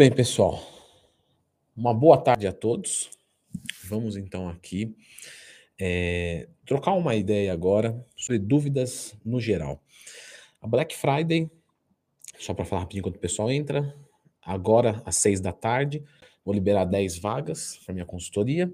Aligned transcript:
bem, 0.00 0.10
pessoal. 0.10 0.58
Uma 1.76 1.92
boa 1.92 2.16
tarde 2.16 2.46
a 2.46 2.54
todos. 2.54 3.10
Vamos 3.84 4.16
então 4.16 4.48
aqui 4.48 4.96
é, 5.78 6.48
trocar 6.64 6.94
uma 6.94 7.14
ideia 7.14 7.52
agora 7.52 8.02
sobre 8.16 8.38
dúvidas 8.38 9.14
no 9.22 9.38
geral. 9.38 9.78
A 10.58 10.66
Black 10.66 10.96
Friday, 10.96 11.50
só 12.38 12.54
para 12.54 12.64
falar 12.64 12.80
rapidinho 12.80 13.00
enquanto 13.00 13.16
o 13.16 13.20
pessoal 13.20 13.50
entra, 13.50 13.94
agora 14.40 15.02
às 15.04 15.16
seis 15.16 15.38
da 15.38 15.52
tarde, 15.52 16.02
vou 16.42 16.54
liberar 16.54 16.86
10 16.86 17.18
vagas 17.18 17.78
para 17.84 17.92
minha 17.92 18.06
consultoria 18.06 18.72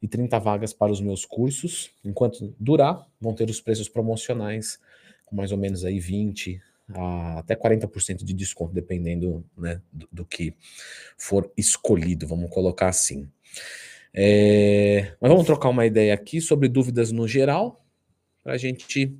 e 0.00 0.06
30 0.06 0.38
vagas 0.38 0.72
para 0.72 0.92
os 0.92 1.00
meus 1.00 1.24
cursos. 1.24 1.90
Enquanto 2.04 2.54
durar, 2.60 3.04
vão 3.20 3.34
ter 3.34 3.50
os 3.50 3.60
preços 3.60 3.88
promocionais 3.88 4.78
com 5.26 5.34
mais 5.34 5.50
ou 5.50 5.58
menos 5.58 5.84
aí 5.84 5.98
20 5.98 6.62
a 6.94 7.38
até 7.38 7.54
40% 7.54 8.24
de 8.24 8.34
desconto, 8.34 8.72
dependendo 8.72 9.44
né, 9.56 9.80
do, 9.92 10.08
do, 10.12 10.24
que 10.24 10.54
for 11.16 11.50
escolhido, 11.56 12.26
vamos 12.26 12.50
colocar 12.50 12.88
assim. 12.88 13.30
É, 14.12 15.14
mas 15.20 15.30
vamos 15.30 15.46
trocar 15.46 15.68
uma 15.68 15.86
ideia 15.86 16.12
aqui 16.12 16.40
sobre 16.40 16.68
dúvidas 16.68 17.12
no 17.12 17.26
geral, 17.28 17.84
para 18.42 18.54
a 18.54 18.58
gente 18.58 19.16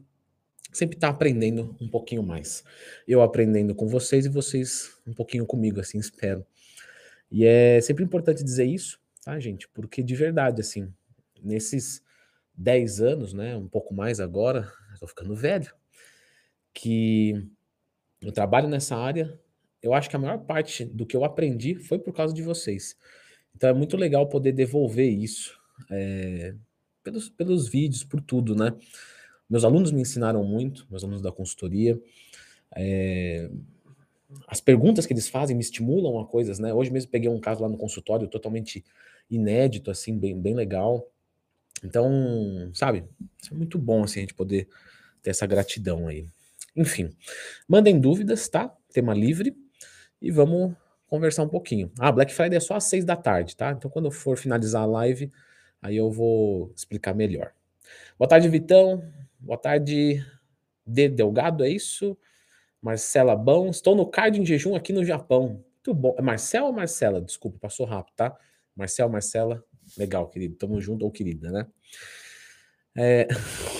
sempre 0.72 0.96
estar 0.96 1.08
tá 1.08 1.14
aprendendo 1.14 1.76
um 1.80 1.88
pouquinho 1.88 2.22
mais. 2.22 2.64
Eu 3.06 3.22
aprendendo 3.22 3.74
com 3.74 3.88
vocês 3.88 4.26
e 4.26 4.28
vocês 4.28 4.90
um 5.06 5.14
pouquinho 5.14 5.46
comigo, 5.46 5.80
assim, 5.80 5.98
espero. 5.98 6.46
E 7.30 7.44
é 7.44 7.80
sempre 7.80 8.04
importante 8.04 8.42
dizer 8.42 8.64
isso, 8.64 9.00
tá, 9.24 9.38
gente? 9.38 9.68
Porque 9.68 10.02
de 10.02 10.14
verdade, 10.14 10.60
assim, 10.60 10.92
nesses 11.42 12.02
10 12.54 13.00
anos, 13.00 13.32
né, 13.32 13.56
um 13.56 13.68
pouco 13.68 13.94
mais 13.94 14.20
agora, 14.20 14.70
estou 14.92 15.08
ficando 15.08 15.34
velho, 15.34 15.72
que 16.74 17.48
eu 18.22 18.32
trabalho 18.32 18.68
nessa 18.68 18.96
área, 18.96 19.38
eu 19.82 19.94
acho 19.94 20.10
que 20.10 20.16
a 20.16 20.18
maior 20.18 20.38
parte 20.38 20.84
do 20.84 21.06
que 21.06 21.16
eu 21.16 21.24
aprendi 21.24 21.74
foi 21.74 21.98
por 21.98 22.12
causa 22.12 22.34
de 22.34 22.42
vocês. 22.42 22.96
Então 23.54 23.68
é 23.68 23.72
muito 23.72 23.96
legal 23.96 24.28
poder 24.28 24.52
devolver 24.52 25.08
isso 25.08 25.58
é, 25.90 26.54
pelos, 27.02 27.28
pelos 27.28 27.68
vídeos, 27.68 28.04
por 28.04 28.20
tudo, 28.20 28.54
né? 28.54 28.74
Meus 29.48 29.64
alunos 29.64 29.90
me 29.90 30.00
ensinaram 30.00 30.44
muito, 30.44 30.86
meus 30.90 31.02
alunos 31.02 31.22
da 31.22 31.32
consultoria. 31.32 32.00
É, 32.76 33.50
as 34.46 34.60
perguntas 34.60 35.06
que 35.06 35.12
eles 35.12 35.28
fazem 35.28 35.56
me 35.56 35.62
estimulam 35.62 36.20
a 36.20 36.26
coisas, 36.26 36.58
né? 36.58 36.72
Hoje 36.72 36.90
mesmo 36.92 37.10
peguei 37.10 37.28
um 37.28 37.40
caso 37.40 37.62
lá 37.62 37.68
no 37.68 37.76
consultório 37.76 38.28
totalmente 38.28 38.84
inédito, 39.28 39.90
assim, 39.90 40.16
bem, 40.16 40.40
bem 40.40 40.54
legal. 40.54 41.10
Então, 41.82 42.70
sabe, 42.74 43.04
é 43.50 43.54
muito 43.54 43.78
bom, 43.78 44.04
assim, 44.04 44.20
a 44.20 44.22
gente 44.22 44.34
poder 44.34 44.68
ter 45.22 45.30
essa 45.30 45.46
gratidão 45.46 46.06
aí. 46.06 46.26
Enfim, 46.76 47.10
mandem 47.68 47.98
dúvidas, 47.98 48.48
tá? 48.48 48.74
Tema 48.92 49.14
livre. 49.14 49.56
E 50.20 50.30
vamos 50.30 50.74
conversar 51.06 51.42
um 51.42 51.48
pouquinho. 51.48 51.90
Ah, 51.98 52.12
Black 52.12 52.32
Friday 52.32 52.56
é 52.56 52.60
só 52.60 52.74
às 52.74 52.84
seis 52.84 53.04
da 53.04 53.16
tarde, 53.16 53.56
tá? 53.56 53.72
Então 53.72 53.90
quando 53.90 54.10
for 54.10 54.36
finalizar 54.36 54.82
a 54.82 54.86
live, 54.86 55.32
aí 55.82 55.96
eu 55.96 56.10
vou 56.10 56.72
explicar 56.76 57.14
melhor. 57.14 57.52
Boa 58.18 58.28
tarde, 58.28 58.48
Vitão. 58.48 59.02
Boa 59.38 59.58
tarde, 59.58 60.24
D. 60.86 61.08
Delgado, 61.08 61.64
é 61.64 61.68
isso? 61.68 62.16
Marcela 62.80 63.34
Bão. 63.34 63.70
Estou 63.70 63.96
no 63.96 64.06
card 64.06 64.40
em 64.40 64.46
jejum 64.46 64.74
aqui 64.74 64.92
no 64.92 65.04
Japão. 65.04 65.64
Muito 65.74 65.94
bom. 65.94 66.14
É 66.18 66.22
Marcel 66.22 66.66
ou 66.66 66.72
Marcela? 66.72 67.20
Desculpa, 67.20 67.58
passou 67.58 67.86
rápido, 67.86 68.14
tá? 68.14 68.36
Marcel, 68.76 69.08
Marcela. 69.08 69.64
Legal, 69.96 70.28
querido. 70.28 70.54
Tamo 70.56 70.80
junto, 70.80 71.04
ou 71.04 71.10
querida, 71.10 71.50
né? 71.50 71.66
É... 72.96 73.26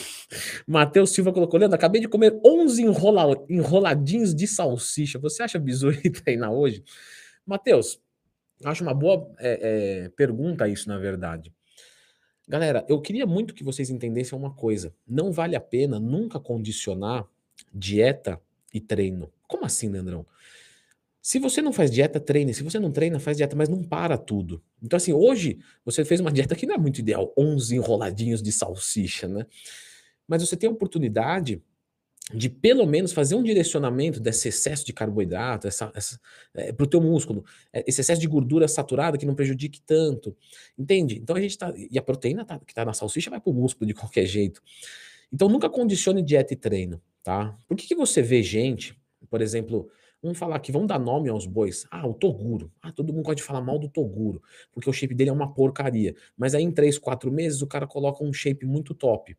Matheus 0.66 1.10
Silva 1.10 1.32
colocou, 1.32 1.58
Leandro, 1.58 1.76
acabei 1.76 2.00
de 2.00 2.08
comer 2.08 2.38
11 2.44 2.82
enrola, 2.82 3.44
enroladinhos 3.48 4.34
de 4.34 4.46
salsicha. 4.46 5.18
Você 5.18 5.42
acha 5.42 5.58
bizonho 5.58 6.00
treinar 6.24 6.52
hoje? 6.52 6.84
Matheus, 7.44 8.00
acho 8.64 8.82
uma 8.82 8.94
boa 8.94 9.30
é, 9.38 10.04
é, 10.04 10.08
pergunta 10.10 10.68
isso, 10.68 10.88
na 10.88 10.98
verdade. 10.98 11.52
Galera, 12.48 12.84
eu 12.88 13.00
queria 13.00 13.26
muito 13.26 13.54
que 13.54 13.62
vocês 13.62 13.90
entendessem 13.90 14.36
uma 14.36 14.52
coisa. 14.52 14.92
Não 15.06 15.30
vale 15.30 15.54
a 15.54 15.60
pena 15.60 16.00
nunca 16.00 16.40
condicionar 16.40 17.24
dieta 17.72 18.40
e 18.74 18.80
treino. 18.80 19.32
Como 19.46 19.64
assim, 19.64 19.88
Leandrão? 19.88 20.26
Se 21.22 21.38
você 21.38 21.60
não 21.60 21.72
faz 21.72 21.90
dieta, 21.90 22.18
treine. 22.18 22.54
Se 22.54 22.62
você 22.62 22.78
não 22.78 22.90
treina, 22.90 23.20
faz 23.20 23.36
dieta, 23.36 23.54
mas 23.54 23.68
não 23.68 23.82
para 23.82 24.16
tudo. 24.16 24.62
Então, 24.82 24.96
assim, 24.96 25.12
hoje 25.12 25.58
você 25.84 26.04
fez 26.04 26.18
uma 26.20 26.32
dieta 26.32 26.56
que 26.56 26.66
não 26.66 26.74
é 26.74 26.78
muito 26.78 26.98
ideal, 26.98 27.32
11 27.36 27.76
enroladinhos 27.76 28.42
de 28.42 28.50
salsicha, 28.50 29.28
né? 29.28 29.46
Mas 30.30 30.40
você 30.40 30.56
tem 30.56 30.68
a 30.68 30.72
oportunidade 30.72 31.60
de 32.32 32.48
pelo 32.48 32.86
menos 32.86 33.12
fazer 33.12 33.34
um 33.34 33.42
direcionamento 33.42 34.20
desse 34.20 34.46
excesso 34.46 34.86
de 34.86 34.92
carboidrato 34.92 35.66
essa, 35.66 35.90
essa, 35.92 36.20
é, 36.54 36.72
para 36.72 36.84
o 36.84 36.86
teu 36.86 37.00
músculo, 37.00 37.44
é, 37.72 37.82
esse 37.84 38.00
excesso 38.00 38.20
de 38.20 38.28
gordura 38.28 38.68
saturada 38.68 39.18
que 39.18 39.26
não 39.26 39.34
prejudique 39.34 39.80
tanto, 39.80 40.36
entende? 40.78 41.18
Então 41.18 41.34
a 41.34 41.40
gente 41.40 41.58
tá, 41.58 41.74
e 41.76 41.98
a 41.98 42.02
proteína 42.02 42.44
tá, 42.44 42.60
que 42.60 42.70
está 42.70 42.84
na 42.84 42.92
salsicha 42.92 43.28
vai 43.28 43.40
para 43.40 43.50
o 43.50 43.54
músculo 43.54 43.88
de 43.88 43.94
qualquer 43.98 44.24
jeito. 44.24 44.62
Então 45.32 45.48
nunca 45.48 45.68
condicione 45.68 46.22
dieta 46.22 46.52
e 46.52 46.56
treino, 46.56 47.02
tá? 47.24 47.56
Por 47.66 47.76
que, 47.76 47.88
que 47.88 47.96
você 47.96 48.22
vê 48.22 48.40
gente, 48.40 48.96
por 49.28 49.42
exemplo, 49.42 49.90
Vamos 50.22 50.36
falar 50.36 50.56
aqui, 50.56 50.70
vamos 50.70 50.86
dar 50.86 50.98
nome 50.98 51.30
aos 51.30 51.46
bois. 51.46 51.86
Ah, 51.90 52.06
o 52.06 52.12
Toguro. 52.12 52.70
Ah, 52.82 52.92
todo 52.92 53.10
mundo 53.10 53.24
pode 53.24 53.42
falar 53.42 53.62
mal 53.62 53.78
do 53.78 53.88
Toguro, 53.88 54.42
porque 54.70 54.88
o 54.88 54.92
shape 54.92 55.14
dele 55.14 55.30
é 55.30 55.32
uma 55.32 55.54
porcaria. 55.54 56.14
Mas 56.36 56.54
aí 56.54 56.62
em 56.62 56.70
3, 56.70 56.98
4 56.98 57.32
meses 57.32 57.62
o 57.62 57.66
cara 57.66 57.86
coloca 57.86 58.22
um 58.22 58.30
shape 58.30 58.66
muito 58.66 58.92
top. 58.92 59.34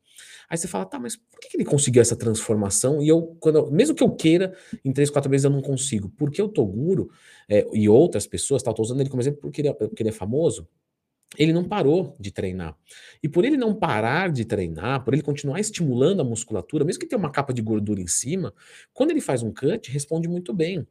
Aí 0.50 0.58
você 0.58 0.68
fala, 0.68 0.86
tá, 0.86 1.00
mas 1.00 1.16
por 1.16 1.40
que 1.40 1.56
ele 1.56 1.66
conseguiu 1.66 2.02
essa 2.02 2.16
transformação? 2.16 3.00
E 3.00 3.08
eu, 3.08 3.38
quando 3.40 3.60
eu, 3.60 3.72
mesmo 3.72 3.94
que 3.94 4.04
eu 4.04 4.10
queira, 4.10 4.56
em 4.84 4.92
3, 4.92 5.12
4 5.12 5.30
meses 5.30 5.46
eu 5.46 5.52
não 5.52 5.62
consigo. 5.62 6.10
Porque 6.18 6.42
o 6.42 6.50
Toguro 6.50 7.12
é, 7.48 7.68
e 7.74 7.88
outras 7.88 8.26
pessoas, 8.26 8.64
tá, 8.64 8.74
tô 8.74 8.82
usando 8.82 9.02
ele 9.02 9.10
como 9.10 9.22
exemplo 9.22 9.40
porque 9.40 9.62
ele, 9.62 9.68
é, 9.68 9.74
porque 9.74 10.02
ele 10.02 10.10
é 10.10 10.14
famoso, 10.14 10.68
ele 11.38 11.54
não 11.54 11.64
parou 11.64 12.16
de 12.20 12.32
treinar. 12.32 12.78
E 13.24 13.30
por 13.30 13.46
ele 13.46 13.58
não 13.58 13.74
parar 13.74 14.32
de 14.32 14.44
treinar, 14.44 15.04
por 15.04 15.14
ele 15.14 15.24
continuar 15.24 15.60
estimulando 15.60 16.22
a 16.22 16.26
musculatura, 16.26 16.84
mesmo 16.84 17.00
que 17.00 17.08
tenha 17.08 17.20
uma 17.20 17.32
capa 17.32 17.54
de 17.54 17.62
gordura 17.62 18.02
em 18.02 18.08
cima, 18.08 18.54
quando 18.94 19.12
ele 19.12 19.22
faz 19.22 19.42
um 19.42 19.52
cut, 19.54 19.90
responde 19.90 20.28
muito 20.28 20.54
bem. 20.54 20.86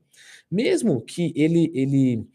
Mesmo 0.50 1.00
que 1.02 1.32
ele, 1.36 1.70
ele 1.74 2.26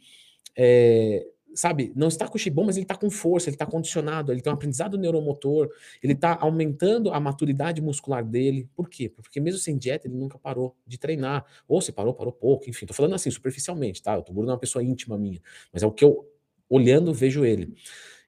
é, 0.55 1.25
sabe, 1.55 1.91
não 1.95 2.07
está 2.07 2.27
com 2.27 2.38
o 2.38 2.51
bom, 2.51 2.65
mas 2.65 2.75
ele 2.75 2.83
está 2.83 2.95
com 2.95 3.09
força, 3.09 3.49
ele 3.49 3.55
está 3.55 3.65
condicionado, 3.65 4.31
ele 4.31 4.41
tem 4.41 4.51
um 4.51 4.55
aprendizado 4.55 4.97
neuromotor, 4.97 5.69
ele 6.03 6.13
está 6.13 6.38
aumentando 6.39 7.11
a 7.11 7.19
maturidade 7.19 7.81
muscular 7.81 8.23
dele. 8.23 8.69
Por 8.75 8.89
quê? 8.89 9.09
Porque 9.09 9.39
mesmo 9.39 9.59
sem 9.59 9.77
dieta, 9.77 10.07
ele 10.07 10.15
nunca 10.15 10.38
parou 10.38 10.75
de 10.85 10.99
treinar. 10.99 11.45
Ou 11.67 11.81
se 11.81 11.91
parou, 11.91 12.13
parou 12.13 12.33
pouco, 12.33 12.69
enfim. 12.69 12.85
Tô 12.85 12.94
falando 12.94 13.15
assim, 13.15 13.31
superficialmente, 13.31 14.03
tá? 14.03 14.17
O 14.17 14.21
Toguro 14.21 14.45
não 14.45 14.51
é 14.51 14.55
uma 14.55 14.59
pessoa 14.59 14.83
íntima 14.83 15.17
minha, 15.17 15.41
mas 15.73 15.81
é 15.81 15.88
o 15.88 15.91
que 15.91 16.03
eu 16.03 16.29
olhando, 16.69 17.13
vejo 17.13 17.45
ele. 17.45 17.75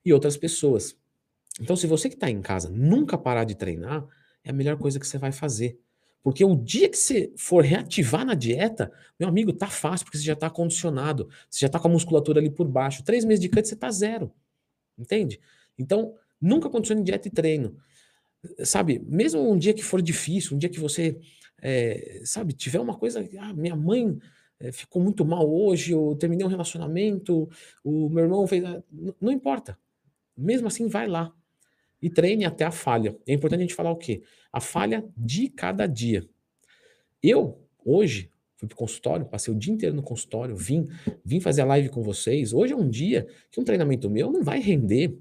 E 0.03 0.13
outras 0.13 0.37
pessoas. 0.37 0.95
Então, 1.59 1.75
se 1.75 1.87
você 1.87 2.09
que 2.09 2.15
está 2.15 2.29
em 2.29 2.41
casa 2.41 2.69
nunca 2.69 3.17
parar 3.17 3.43
de 3.43 3.55
treinar, 3.55 4.05
é 4.43 4.51
a 4.51 4.53
melhor 4.53 4.77
coisa 4.77 4.99
que 4.99 5.07
você 5.07 5.17
vai 5.17 5.31
fazer. 5.31 5.79
Porque 6.23 6.43
o 6.43 6.55
dia 6.55 6.89
que 6.89 6.97
você 6.97 7.31
for 7.37 7.63
reativar 7.63 8.25
na 8.25 8.33
dieta, 8.33 8.91
meu 9.19 9.29
amigo, 9.29 9.53
tá 9.53 9.67
fácil, 9.67 10.05
porque 10.05 10.17
você 10.17 10.25
já 10.25 10.33
está 10.33 10.49
condicionado, 10.49 11.29
você 11.49 11.59
já 11.59 11.67
está 11.67 11.79
com 11.79 11.87
a 11.87 11.91
musculatura 11.91 12.39
ali 12.39 12.49
por 12.49 12.67
baixo. 12.67 13.03
Três 13.03 13.23
meses 13.23 13.39
de 13.39 13.49
cut, 13.49 13.67
você 13.67 13.75
tá 13.75 13.89
zero. 13.89 14.31
Entende? 14.97 15.39
Então, 15.77 16.15
nunca 16.41 16.69
condicione 16.69 17.03
dieta 17.03 17.27
e 17.27 17.31
treino. 17.31 17.77
Sabe, 18.63 18.99
mesmo 19.07 19.49
um 19.49 19.57
dia 19.57 19.73
que 19.73 19.83
for 19.83 20.01
difícil, 20.01 20.55
um 20.55 20.59
dia 20.59 20.69
que 20.69 20.79
você, 20.79 21.17
é, 21.61 22.21
sabe, 22.23 22.53
tiver 22.53 22.79
uma 22.79 22.97
coisa, 22.97 23.27
ah, 23.39 23.53
minha 23.53 23.75
mãe 23.75 24.19
ficou 24.71 25.01
muito 25.01 25.23
mal 25.25 25.49
hoje, 25.49 25.91
eu 25.91 26.15
terminei 26.19 26.45
um 26.45 26.49
relacionamento, 26.49 27.49
o 27.83 28.09
meu 28.09 28.23
irmão 28.23 28.47
fez. 28.47 28.63
Não 29.21 29.31
importa. 29.31 29.77
Mesmo 30.35 30.67
assim, 30.67 30.87
vai 30.87 31.07
lá 31.07 31.33
e 32.01 32.09
treine 32.09 32.45
até 32.45 32.65
a 32.65 32.71
falha. 32.71 33.17
É 33.27 33.33
importante 33.33 33.59
a 33.59 33.63
gente 33.63 33.73
falar 33.73 33.91
o 33.91 33.97
quê? 33.97 34.21
A 34.51 34.59
falha 34.59 35.05
de 35.15 35.49
cada 35.49 35.87
dia. 35.87 36.27
Eu, 37.21 37.59
hoje, 37.83 38.31
fui 38.55 38.67
para 38.67 38.75
o 38.75 38.77
consultório, 38.77 39.25
passei 39.25 39.53
o 39.53 39.57
dia 39.57 39.73
inteiro 39.73 39.95
no 39.95 40.03
consultório, 40.03 40.55
vim, 40.55 40.87
vim 41.23 41.39
fazer 41.39 41.61
a 41.61 41.65
live 41.65 41.89
com 41.89 42.01
vocês. 42.01 42.53
Hoje 42.53 42.73
é 42.73 42.75
um 42.75 42.89
dia 42.89 43.27
que 43.51 43.59
um 43.59 43.63
treinamento 43.63 44.09
meu 44.09 44.31
não 44.31 44.43
vai 44.43 44.59
render 44.59 45.17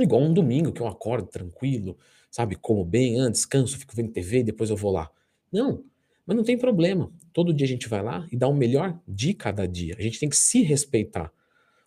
igual 0.00 0.22
um 0.22 0.32
domingo, 0.32 0.72
que 0.72 0.80
eu 0.80 0.86
acordo 0.86 1.28
tranquilo, 1.28 1.96
sabe, 2.30 2.54
como 2.56 2.84
bem 2.84 3.18
antes, 3.18 3.46
canso, 3.46 3.78
fico 3.78 3.96
vendo 3.96 4.12
TV, 4.12 4.42
depois 4.42 4.68
eu 4.68 4.76
vou 4.76 4.92
lá. 4.92 5.10
Não, 5.50 5.84
mas 6.26 6.36
não 6.36 6.42
tem 6.42 6.58
problema. 6.58 7.12
Todo 7.32 7.54
dia 7.54 7.64
a 7.64 7.68
gente 7.68 7.88
vai 7.88 8.02
lá 8.02 8.26
e 8.32 8.36
dá 8.36 8.48
o 8.48 8.54
melhor 8.54 8.98
de 9.06 9.32
cada 9.32 9.66
dia. 9.66 9.94
A 9.98 10.02
gente 10.02 10.18
tem 10.18 10.28
que 10.28 10.36
se 10.36 10.62
respeitar. 10.62 11.32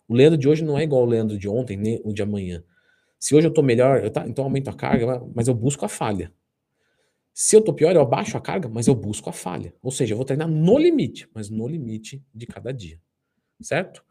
O 0.08 0.14
Leandro 0.14 0.38
de 0.38 0.48
hoje 0.48 0.64
não 0.64 0.78
é 0.78 0.82
igual 0.82 1.02
ao 1.02 1.08
Leandro 1.08 1.38
de 1.38 1.48
ontem, 1.48 1.76
nem 1.76 2.00
o 2.04 2.12
de 2.12 2.22
amanhã. 2.22 2.64
Se 3.18 3.34
hoje 3.34 3.46
eu 3.46 3.52
tô 3.52 3.62
melhor, 3.62 4.02
eu 4.02 4.10
tá, 4.10 4.26
então 4.26 4.42
eu 4.42 4.46
aumento 4.46 4.70
a 4.70 4.72
carga, 4.72 5.22
mas 5.34 5.46
eu 5.46 5.54
busco 5.54 5.84
a 5.84 5.88
falha. 5.88 6.32
Se 7.34 7.54
eu 7.54 7.62
tô 7.62 7.72
pior, 7.72 7.94
eu 7.94 8.00
abaixo 8.00 8.36
a 8.36 8.40
carga, 8.40 8.68
mas 8.68 8.86
eu 8.86 8.94
busco 8.94 9.28
a 9.28 9.32
falha. 9.32 9.74
Ou 9.82 9.90
seja, 9.90 10.14
eu 10.14 10.16
vou 10.16 10.24
treinar 10.24 10.48
no 10.48 10.78
limite, 10.78 11.28
mas 11.34 11.48
no 11.48 11.68
limite 11.68 12.24
de 12.34 12.46
cada 12.46 12.72
dia. 12.72 13.00
Certo? 13.60 14.02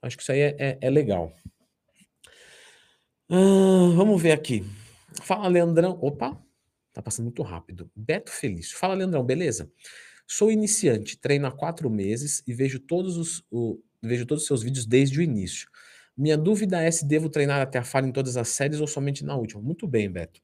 Acho 0.00 0.16
que 0.16 0.22
isso 0.22 0.32
aí 0.32 0.40
é, 0.40 0.56
é, 0.58 0.78
é 0.80 0.90
legal. 0.90 1.32
Ah, 3.28 3.92
vamos 3.94 4.20
ver 4.20 4.32
aqui. 4.32 4.64
Fala, 5.22 5.48
Leandrão. 5.48 5.98
Opa, 6.00 6.40
tá 6.92 7.02
passando 7.02 7.24
muito 7.26 7.42
rápido. 7.42 7.90
Beto 7.94 8.30
Felício. 8.30 8.76
Fala, 8.76 8.94
Leandrão, 8.94 9.24
beleza? 9.24 9.70
Sou 10.26 10.50
iniciante, 10.50 11.18
treino 11.18 11.46
há 11.46 11.52
quatro 11.52 11.90
meses 11.90 12.42
e 12.46 12.54
vejo 12.54 12.78
todos 12.78 13.16
os, 13.16 13.44
o, 13.50 13.80
vejo 14.02 14.26
todos 14.26 14.42
os 14.42 14.46
seus 14.46 14.62
vídeos 14.62 14.86
desde 14.86 15.18
o 15.18 15.22
início. 15.22 15.68
Minha 16.16 16.36
dúvida 16.36 16.80
é 16.82 16.90
se 16.90 17.06
devo 17.06 17.28
treinar 17.28 17.60
até 17.60 17.78
a 17.78 17.84
falha 17.84 18.06
em 18.06 18.12
todas 18.12 18.36
as 18.36 18.48
séries 18.48 18.80
ou 18.80 18.86
somente 18.86 19.24
na 19.24 19.36
última. 19.36 19.62
Muito 19.62 19.86
bem, 19.86 20.10
Beto. 20.10 20.40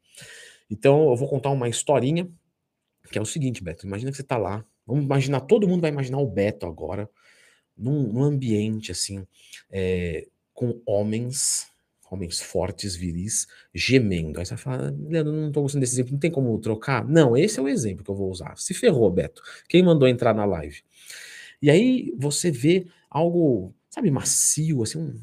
Então, 0.71 1.11
eu 1.11 1.17
vou 1.17 1.29
contar 1.29 1.50
uma 1.50 1.69
historinha, 1.69 2.29
que 3.11 3.19
é 3.19 3.21
o 3.21 3.27
seguinte, 3.27 3.62
Beto. 3.62 3.87
Imagina 3.87 4.11
que 4.11 4.17
você 4.17 4.23
está 4.23 4.37
lá. 4.37 4.65
Vamos 4.87 5.05
imaginar, 5.05 5.41
todo 5.43 5.69
mundo 5.69 5.83
vai 5.83 5.91
imaginar 5.91 6.19
o 6.19 6.27
Beto 6.27 6.67
agora, 6.67 7.09
num, 7.77 8.12
num 8.12 8.23
ambiente 8.23 8.91
assim, 8.91 9.27
é, 9.71 10.27
com 10.55 10.81
homens, 10.87 11.67
homens 12.11 12.41
fortes, 12.41 12.97
viris, 12.97 13.47
gemendo. 13.75 14.39
Aí 14.39 14.47
você 14.47 14.55
vai 14.55 14.63
falar, 14.63 14.95
Leandro, 15.09 15.33
não 15.33 15.49
estou 15.49 15.63
gostando 15.63 15.81
desse 15.81 15.95
exemplo, 15.95 16.13
não 16.13 16.19
tem 16.19 16.31
como 16.31 16.59
trocar? 16.59 17.07
Não, 17.07 17.37
esse 17.37 17.59
é 17.59 17.63
o 17.63 17.69
exemplo 17.69 18.05
que 18.05 18.11
eu 18.11 18.15
vou 18.15 18.31
usar. 18.31 18.57
Se 18.57 18.75
ferrou, 18.75 19.11
Beto. 19.11 19.43
Quem 19.69 19.83
mandou 19.83 20.09
entrar 20.09 20.35
na 20.35 20.45
live? 20.45 20.83
E 21.61 21.71
aí 21.71 22.15
você 22.17 22.51
vê 22.51 22.87
algo, 23.11 23.75
sabe, 23.91 24.11
macio, 24.11 24.83
assim, 24.83 24.99
um, 24.99 25.21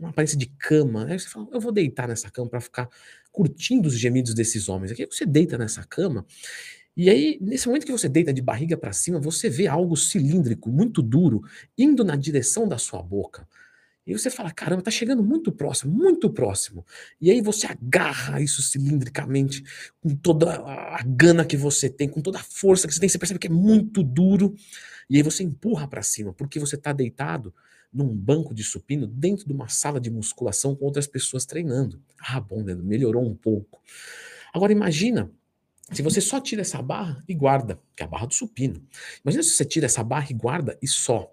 uma 0.00 0.10
aparência 0.10 0.38
de 0.38 0.46
cama. 0.46 1.06
Aí 1.06 1.18
você 1.18 1.28
fala, 1.28 1.48
eu 1.52 1.60
vou 1.60 1.72
deitar 1.72 2.08
nessa 2.08 2.30
cama 2.30 2.48
para 2.48 2.60
ficar 2.60 2.88
curtindo 3.30 3.88
os 3.88 3.98
gemidos 3.98 4.34
desses 4.34 4.68
homens. 4.68 4.92
Aqui 4.92 5.06
você 5.06 5.26
deita 5.26 5.58
nessa 5.58 5.84
cama 5.84 6.24
e 6.96 7.10
aí, 7.10 7.38
nesse 7.40 7.66
momento 7.66 7.84
que 7.84 7.92
você 7.92 8.08
deita 8.08 8.32
de 8.32 8.40
barriga 8.40 8.76
para 8.76 8.92
cima, 8.92 9.18
você 9.18 9.50
vê 9.50 9.66
algo 9.66 9.96
cilíndrico, 9.96 10.70
muito 10.70 11.02
duro, 11.02 11.42
indo 11.76 12.04
na 12.04 12.14
direção 12.14 12.68
da 12.68 12.78
sua 12.78 13.02
boca. 13.02 13.48
E 14.06 14.12
você 14.12 14.28
fala, 14.28 14.50
caramba, 14.50 14.82
tá 14.82 14.90
chegando 14.90 15.22
muito 15.22 15.50
próximo, 15.50 15.92
muito 15.92 16.28
próximo. 16.28 16.84
E 17.20 17.30
aí 17.30 17.40
você 17.40 17.66
agarra 17.66 18.40
isso 18.40 18.62
cilindricamente, 18.62 19.64
com 20.00 20.14
toda 20.14 20.56
a 20.56 21.02
gana 21.06 21.44
que 21.44 21.56
você 21.56 21.88
tem, 21.88 22.08
com 22.08 22.20
toda 22.20 22.38
a 22.38 22.42
força 22.42 22.86
que 22.86 22.92
você 22.92 23.00
tem, 23.00 23.08
você 23.08 23.18
percebe 23.18 23.40
que 23.40 23.46
é 23.46 23.50
muito 23.50 24.02
duro. 24.02 24.54
E 25.08 25.16
aí 25.16 25.22
você 25.22 25.42
empurra 25.42 25.88
para 25.88 26.02
cima, 26.02 26.34
porque 26.34 26.58
você 26.58 26.76
tá 26.76 26.92
deitado 26.92 27.54
num 27.92 28.08
banco 28.08 28.52
de 28.52 28.64
supino 28.64 29.06
dentro 29.06 29.46
de 29.46 29.52
uma 29.52 29.68
sala 29.68 30.00
de 30.00 30.10
musculação 30.10 30.74
com 30.74 30.84
outras 30.84 31.06
pessoas 31.06 31.46
treinando. 31.46 32.02
Ah, 32.18 32.40
bom, 32.40 32.62
melhorou 32.62 33.24
um 33.24 33.34
pouco. 33.34 33.80
Agora 34.52 34.72
imagina 34.72 35.30
se 35.92 36.02
você 36.02 36.20
só 36.20 36.40
tira 36.40 36.62
essa 36.62 36.82
barra 36.82 37.22
e 37.28 37.34
guarda, 37.34 37.80
que 37.94 38.02
é 38.02 38.06
a 38.06 38.08
barra 38.08 38.26
do 38.26 38.34
supino. 38.34 38.82
Imagina 39.24 39.42
se 39.42 39.50
você 39.50 39.64
tira 39.64 39.86
essa 39.86 40.02
barra 40.02 40.26
e 40.30 40.34
guarda 40.34 40.76
e 40.82 40.88
só. 40.88 41.32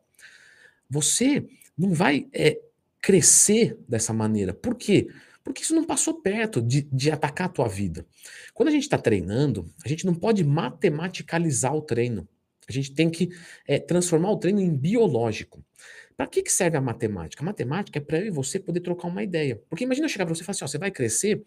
Você 0.90 1.48
não 1.82 1.94
vai 1.94 2.28
é, 2.32 2.60
crescer 3.02 3.78
dessa 3.88 4.14
maneira. 4.14 4.54
Por 4.54 4.76
quê? 4.76 5.08
Porque 5.44 5.64
isso 5.64 5.74
não 5.74 5.84
passou 5.84 6.22
perto 6.22 6.62
de, 6.62 6.84
de 6.84 7.10
atacar 7.10 7.48
a 7.48 7.52
tua 7.52 7.68
vida. 7.68 8.06
Quando 8.54 8.70
a 8.70 8.72
gente 8.72 8.84
está 8.84 8.98
treinando, 8.98 9.68
a 9.84 9.90
gente 9.90 10.06
não 10.06 10.14
pode 10.14 10.44
matematicalizar 10.44 11.76
o 11.76 11.82
treino. 11.82 12.28
A 12.70 12.72
gente 12.72 12.94
tem 12.94 13.10
que 13.10 13.30
é, 13.68 13.80
transformar 13.80 14.32
o 14.32 14.38
treino 14.38 14.62
em 14.62 14.74
biológico. 14.74 15.64
Para 16.16 16.28
que, 16.28 16.44
que 16.44 16.52
serve 16.52 16.78
a 16.78 16.82
matemática? 16.82 17.42
A 17.42 17.46
matemática 17.46 17.98
é 17.98 18.02
para 18.02 18.20
eu 18.20 18.28
e 18.28 18.30
você 18.30 18.60
poder 18.60 18.82
trocar 18.82 19.08
uma 19.08 19.24
ideia. 19.24 19.60
Porque 19.68 19.84
imagina 19.84 20.06
eu 20.06 20.10
chegar 20.10 20.26
para 20.26 20.36
você 20.36 20.44
e 20.44 20.46
falar 20.46 20.54
assim: 20.54 20.66
ó, 20.66 20.68
você 20.68 20.78
vai 20.78 20.92
crescer, 20.92 21.44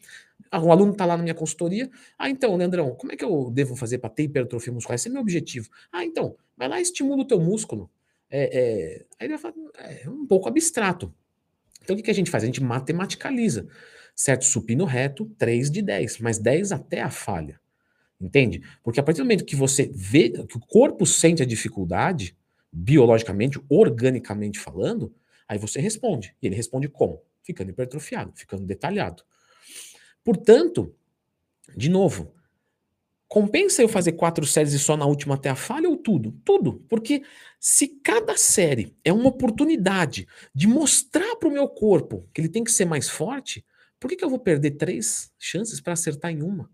ah, 0.51 0.61
o 0.61 0.73
aluno 0.73 0.91
está 0.91 1.07
lá 1.07 1.17
na 1.17 1.23
minha 1.23 1.35
consultoria. 1.35 1.89
Ah, 2.19 2.29
então, 2.29 2.57
Leandrão, 2.57 2.93
como 2.97 3.13
é 3.13 3.17
que 3.17 3.25
eu 3.25 3.51
devo 3.53 3.77
fazer 3.77 3.99
para 3.99 4.11
ter 4.11 4.25
hipertrofia 4.25 4.73
muscular? 4.73 4.97
Esse 4.97 5.07
é 5.07 5.13
meu 5.13 5.21
objetivo. 5.21 5.69
Ah, 5.93 6.05
então, 6.05 6.37
vai 6.57 6.69
lá 6.69 6.81
e 6.81 6.83
estimula 6.83 7.23
o 7.23 7.25
teu 7.25 7.39
músculo. 7.39 7.89
É, 8.37 9.05
é... 9.21 9.39
Falar, 9.39 9.55
é 9.79 10.11
um 10.11 10.27
pouco 10.27 10.49
abstrato. 10.49 11.15
Então 11.83 11.95
o 11.95 11.97
que, 11.97 12.03
que 12.03 12.11
a 12.11 12.15
gente 12.15 12.31
faz? 12.31 12.43
A 12.43 12.47
gente 12.47 12.63
matematicaliza. 12.63 13.69
Certo 14.15 14.45
supino 14.45 14.85
reto, 14.85 15.27
3 15.39 15.71
de 15.71 15.81
10, 15.81 16.19
mas 16.19 16.39
10 16.39 16.73
até 16.73 17.01
a 17.01 17.11
falha. 17.11 17.61
Entende? 18.21 18.63
Porque 18.83 18.99
a 18.99 19.03
partir 19.03 19.19
do 19.19 19.25
momento 19.25 19.45
que 19.45 19.55
você 19.55 19.89
vê, 19.95 20.31
que 20.31 20.57
o 20.57 20.61
corpo 20.61 21.07
sente 21.07 21.43
a 21.43 21.47
dificuldade, 21.47 22.37
biologicamente, 22.73 23.61
organicamente 23.69 24.59
falando, 24.59 25.15
aí 25.49 25.59
você 25.59 25.81
responde. 25.81 26.35
E 26.43 26.47
ele 26.47 26.57
responde 26.57 26.89
como? 26.89 27.23
Ficando 27.43 27.71
hipertrofiado, 27.71 28.33
ficando 28.35 28.65
detalhado. 28.65 29.23
Portanto, 30.25 30.93
de 31.77 31.89
novo, 31.89 32.35
compensa 33.35 33.83
eu 33.83 33.89
fazer 33.89 34.13
quatro 34.13 34.47
séries 34.47 34.75
e 34.75 34.79
só 34.79 34.97
na 34.97 35.07
última 35.07 35.35
até 35.35 35.51
a 35.51 35.57
falha 35.57 35.89
ou 35.89 35.97
tudo? 35.97 36.31
Tudo. 36.45 36.75
Porque 36.89 37.25
se 37.59 37.89
cada 37.89 38.37
série 38.37 38.97
é 39.03 39.13
uma 39.13 39.27
oportunidade 39.27 40.29
de 40.55 40.69
mostrar 40.69 41.35
para 41.35 41.49
o 41.49 41.53
meu 41.53 41.69
corpo 41.69 42.29
que 42.33 42.41
ele 42.41 42.49
tem 42.49 42.63
que 42.63 42.71
ser 42.71 42.85
mais 42.85 43.09
forte, 43.09 43.67
por 43.99 44.09
que, 44.09 44.15
que 44.15 44.25
eu 44.25 44.31
vou 44.31 44.39
perder 44.39 44.77
três 44.77 45.33
chances 45.37 45.81
para 45.81 45.95
acertar 45.95 46.31
em 46.31 46.43
uma? 46.43 46.71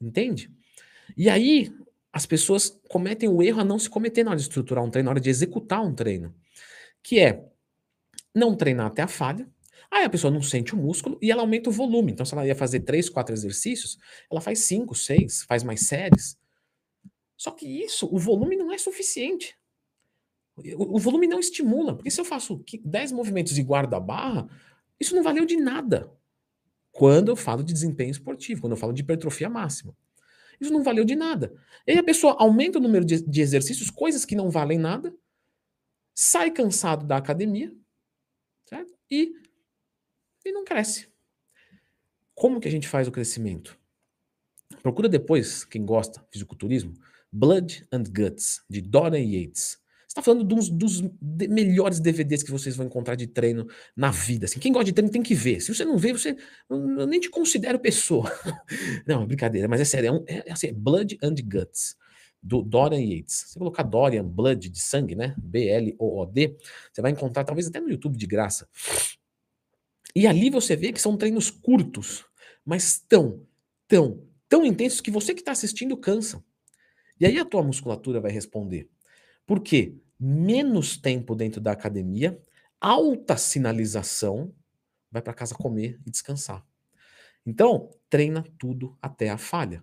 Entende? 0.00 0.50
E 1.16 1.30
aí, 1.30 1.72
as 2.12 2.26
pessoas 2.26 2.76
cometem 2.88 3.28
o 3.28 3.40
erro 3.40 3.60
a 3.60 3.64
não 3.64 3.78
se 3.78 3.88
cometer 3.88 4.24
na 4.24 4.32
hora 4.32 4.38
de 4.38 4.46
estruturar 4.46 4.82
um 4.82 4.90
treino, 4.90 5.04
na 5.04 5.12
hora 5.12 5.20
de 5.20 5.30
executar 5.30 5.80
um 5.80 5.94
treino, 5.94 6.34
que 7.04 7.20
é 7.20 7.46
não 8.34 8.56
treinar 8.56 8.86
até 8.86 9.02
a 9.02 9.08
falha. 9.08 9.48
Aí 9.90 10.04
a 10.04 10.10
pessoa 10.10 10.30
não 10.30 10.42
sente 10.42 10.74
o 10.74 10.76
músculo 10.76 11.18
e 11.22 11.30
ela 11.30 11.42
aumenta 11.42 11.70
o 11.70 11.72
volume. 11.72 12.12
Então, 12.12 12.26
se 12.26 12.34
ela 12.34 12.46
ia 12.46 12.54
fazer 12.54 12.80
três, 12.80 13.08
quatro 13.08 13.34
exercícios, 13.34 13.98
ela 14.30 14.40
faz 14.40 14.60
cinco, 14.60 14.94
seis, 14.94 15.42
faz 15.42 15.62
mais 15.62 15.80
séries. 15.80 16.36
Só 17.36 17.50
que 17.52 17.66
isso, 17.66 18.06
o 18.12 18.18
volume 18.18 18.56
não 18.56 18.72
é 18.72 18.78
suficiente. 18.78 19.56
O, 20.76 20.98
volume 20.98 21.28
não 21.28 21.38
estimula, 21.38 21.94
porque 21.94 22.10
se 22.10 22.20
eu 22.20 22.24
faço 22.24 22.64
10 22.84 23.12
movimentos 23.12 23.56
e 23.56 23.62
guardo 23.62 23.94
a 23.94 24.00
barra, 24.00 24.48
isso 24.98 25.14
não 25.14 25.22
valeu 25.22 25.46
de 25.46 25.56
nada. 25.56 26.12
Quando 26.90 27.28
eu 27.28 27.36
falo 27.36 27.62
de 27.62 27.72
desempenho 27.72 28.10
esportivo, 28.10 28.62
quando 28.62 28.72
eu 28.72 28.76
falo 28.76 28.92
de 28.92 29.02
hipertrofia 29.02 29.48
máxima. 29.48 29.96
Isso 30.60 30.72
não 30.72 30.82
valeu 30.82 31.04
de 31.04 31.14
nada. 31.14 31.54
E 31.86 31.92
aí 31.92 31.98
a 31.98 32.02
pessoa 32.02 32.36
aumenta 32.40 32.78
o 32.78 32.82
número 32.82 33.04
de, 33.04 33.22
de 33.22 33.40
exercícios, 33.40 33.88
coisas 33.90 34.24
que 34.24 34.34
não 34.34 34.50
valem 34.50 34.78
nada, 34.78 35.14
sai 36.12 36.50
cansado 36.50 37.06
da 37.06 37.16
academia, 37.16 37.72
certo? 38.64 38.92
E, 39.08 39.32
e 40.44 40.52
não 40.52 40.64
cresce. 40.64 41.08
Como 42.34 42.60
que 42.60 42.68
a 42.68 42.70
gente 42.70 42.88
faz 42.88 43.08
o 43.08 43.12
crescimento? 43.12 43.78
Procura 44.82 45.08
depois, 45.08 45.64
quem 45.64 45.84
gosta, 45.84 46.24
fisiculturismo, 46.30 46.94
Blood 47.32 47.86
and 47.92 48.04
Guts, 48.04 48.62
de 48.68 48.80
Dora 48.80 49.18
Yates 49.18 49.78
está 50.18 50.22
falando 50.22 50.44
dos, 50.44 50.68
dos 50.68 51.00
de 51.20 51.48
melhores 51.48 52.00
DVDs 52.00 52.42
que 52.42 52.50
vocês 52.50 52.76
vão 52.76 52.86
encontrar 52.86 53.14
de 53.14 53.26
treino 53.26 53.66
na 53.96 54.10
vida. 54.10 54.46
Assim. 54.46 54.58
Quem 54.58 54.72
gosta 54.72 54.86
de 54.86 54.92
treino 54.92 55.12
tem 55.12 55.22
que 55.22 55.34
ver. 55.34 55.60
Se 55.60 55.72
você 55.72 55.84
não 55.84 55.96
vê, 55.96 56.12
você 56.12 56.36
eu 56.68 57.06
nem 57.06 57.20
te 57.20 57.30
considero 57.30 57.78
pessoa. 57.78 58.30
não, 59.06 59.26
brincadeira, 59.26 59.68
mas 59.68 59.80
é 59.80 59.84
sério. 59.84 60.08
É, 60.08 60.12
um, 60.12 60.24
é, 60.26 60.42
é 60.46 60.52
assim, 60.52 60.68
é 60.68 60.72
Blood 60.72 61.18
and 61.22 61.36
Guts, 61.44 61.96
do 62.42 62.62
Dorian 62.62 63.00
Yates. 63.00 63.44
Você 63.48 63.58
colocar 63.58 63.82
Dorian, 63.84 64.24
Blood 64.24 64.68
de 64.68 64.80
sangue, 64.80 65.14
né? 65.14 65.34
B-L-O-O-D, 65.38 66.56
você 66.92 67.00
vai 67.00 67.12
encontrar, 67.12 67.44
talvez 67.44 67.68
até 67.68 67.80
no 67.80 67.90
YouTube 67.90 68.16
de 68.16 68.26
graça. 68.26 68.68
E 70.14 70.26
ali 70.26 70.50
você 70.50 70.74
vê 70.74 70.92
que 70.92 71.00
são 71.00 71.16
treinos 71.16 71.50
curtos, 71.50 72.24
mas 72.64 72.98
tão, 72.98 73.46
tão, 73.86 74.26
tão 74.48 74.64
intensos 74.64 75.00
que 75.00 75.10
você 75.10 75.34
que 75.34 75.40
está 75.40 75.52
assistindo 75.52 75.96
cansa. 75.96 76.42
E 77.20 77.26
aí 77.26 77.38
a 77.38 77.44
tua 77.44 77.62
musculatura 77.62 78.20
vai 78.20 78.30
responder. 78.30 78.88
Por 79.46 79.60
quê? 79.60 79.96
menos 80.18 80.96
tempo 80.96 81.34
dentro 81.34 81.60
da 81.60 81.72
academia, 81.72 82.40
alta 82.80 83.36
sinalização, 83.36 84.52
vai 85.10 85.22
para 85.22 85.34
casa 85.34 85.54
comer 85.54 86.00
e 86.04 86.10
descansar. 86.10 86.66
Então, 87.46 87.90
treina 88.10 88.44
tudo 88.58 88.98
até 89.00 89.30
a 89.30 89.38
falha. 89.38 89.82